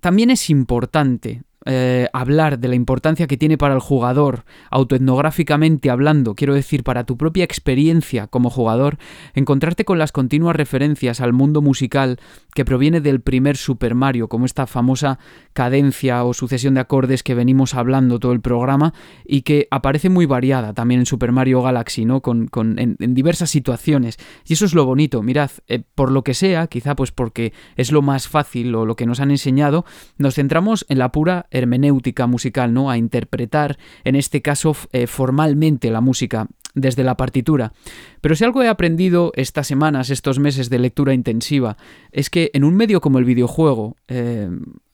[0.00, 6.34] también es importante eh, hablar de la importancia que tiene para el jugador, autoetnográficamente hablando,
[6.34, 8.96] quiero decir, para tu propia experiencia como jugador,
[9.34, 12.18] encontrarte con las continuas referencias al mundo musical
[12.54, 15.18] que proviene del primer Super Mario, como esta famosa
[15.52, 18.94] cadencia o sucesión de acordes que venimos hablando todo el programa
[19.26, 22.22] y que aparece muy variada también en Super Mario Galaxy, ¿no?
[22.22, 24.16] Con, en, diversas situaciones.
[24.46, 27.92] Y eso es lo bonito, mirad, eh, por lo que sea, quizá pues porque es
[27.92, 29.84] lo más fácil o lo que nos han enseñado,
[30.16, 32.90] nos centramos en la pura hermenéutica musical, ¿no?
[32.90, 37.72] A interpretar, en este caso, eh, formalmente la música desde la partitura.
[38.20, 41.76] Pero si algo he aprendido estas semanas, estos meses de lectura intensiva,
[42.12, 44.48] es que en un medio como el videojuego eh,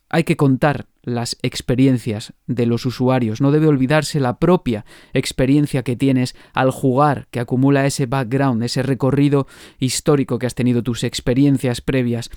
[0.08, 4.84] hay que contar las experiencias de los usuarios, no debe olvidarse la propia
[5.14, 9.46] experiencia que tienes al jugar, que acumula ese background, ese recorrido
[9.78, 12.30] histórico que has tenido, tus experiencias previas.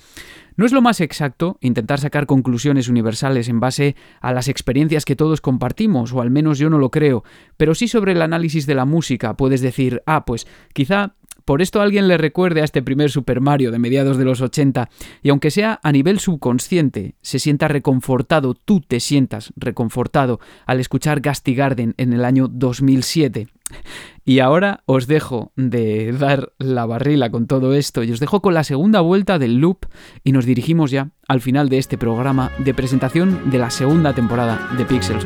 [0.56, 5.16] No es lo más exacto intentar sacar conclusiones universales en base a las experiencias que
[5.16, 7.24] todos compartimos, o al menos yo no lo creo,
[7.56, 11.80] pero sí sobre el análisis de la música puedes decir, ah, pues quizá por esto
[11.80, 14.88] alguien le recuerde a este primer Super Mario de mediados de los 80
[15.22, 21.20] y aunque sea a nivel subconsciente, se sienta reconfortado, tú te sientas reconfortado al escuchar
[21.20, 23.48] Gasty Garden en el año 2007.
[24.24, 28.54] Y ahora os dejo de dar la barrila con todo esto y os dejo con
[28.54, 29.86] la segunda vuelta del loop
[30.24, 34.68] y nos dirigimos ya al final de este programa de presentación de la segunda temporada
[34.76, 35.18] de Pixel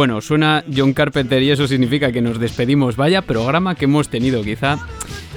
[0.00, 2.96] Bueno, suena John Carpenter y eso significa que nos despedimos.
[2.96, 4.78] Vaya programa que hemos tenido, quizá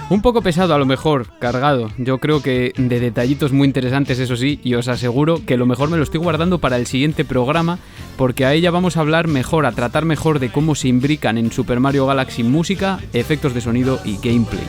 [0.10, 1.92] un poco pesado a lo mejor, cargado.
[1.98, 5.90] Yo creo que de detallitos muy interesantes, eso sí, y os aseguro que lo mejor
[5.90, 7.78] me lo estoy guardando para el siguiente programa,
[8.16, 11.52] porque a ella vamos a hablar mejor, a tratar mejor de cómo se imbrican en
[11.52, 14.64] Super Mario Galaxy música, efectos de sonido y gameplay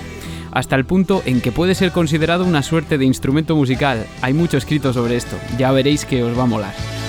[0.50, 4.06] hasta el punto en que puede ser considerado una suerte de instrumento musical.
[4.22, 7.03] Hay mucho escrito sobre esto, ya veréis que os va a molar.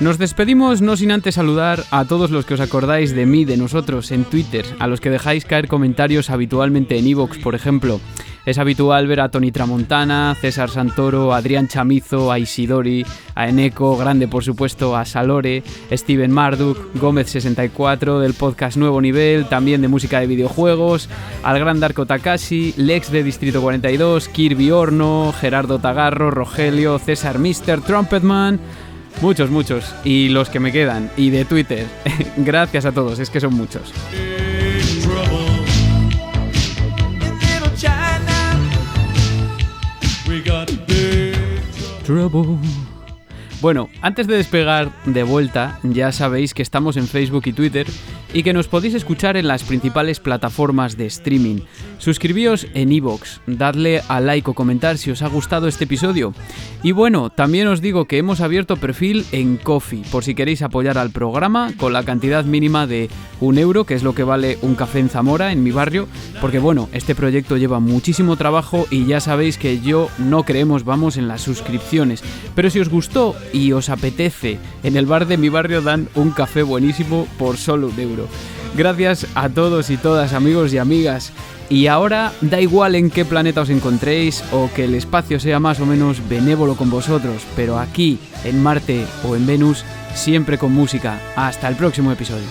[0.00, 3.56] Nos despedimos no sin antes saludar a todos los que os acordáis de mí, de
[3.56, 8.00] nosotros, en Twitter, a los que dejáis caer comentarios habitualmente en Evox, por ejemplo.
[8.46, 13.04] Es habitual ver a Tony Tramontana, César Santoro, Adrián Chamizo, a Isidori,
[13.34, 19.82] a Eneco, grande por supuesto, a Salore, Steven Marduk, Gómez64 del podcast Nuevo Nivel, también
[19.82, 21.08] de música de videojuegos,
[21.42, 27.80] al gran Darko Takashi, Lex de Distrito 42, Kirby Horno, Gerardo Tagarro, Rogelio, César Mister,
[27.80, 28.60] Trumpetman,
[29.20, 29.94] Muchos, muchos.
[30.04, 31.10] Y los que me quedan.
[31.16, 31.86] Y de Twitter.
[32.36, 33.92] Gracias a todos, es que son muchos.
[43.60, 47.88] Bueno, antes de despegar de vuelta, ya sabéis que estamos en Facebook y Twitter
[48.32, 51.60] y que nos podéis escuchar en las principales plataformas de streaming.
[51.98, 56.34] Suscribíos en iVoox, dadle a like o comentar si os ha gustado este episodio.
[56.84, 60.96] Y bueno, también os digo que hemos abierto perfil en Coffee, por si queréis apoyar
[60.96, 63.08] al programa con la cantidad mínima de
[63.40, 66.06] un euro, que es lo que vale un café en Zamora, en mi barrio,
[66.40, 71.16] porque bueno, este proyecto lleva muchísimo trabajo y ya sabéis que yo no creemos, vamos,
[71.16, 72.22] en las suscripciones
[72.54, 76.30] Pero si os gustó y os apetece, en el bar de mi barrio dan un
[76.30, 78.28] café buenísimo por solo un euro.
[78.76, 81.32] Gracias a todos y todas, amigos y amigas.
[81.70, 85.80] Y ahora da igual en qué planeta os encontréis o que el espacio sea más
[85.80, 89.84] o menos benévolo con vosotros, pero aquí, en Marte o en Venus,
[90.14, 91.20] siempre con música.
[91.36, 92.46] Hasta el próximo episodio.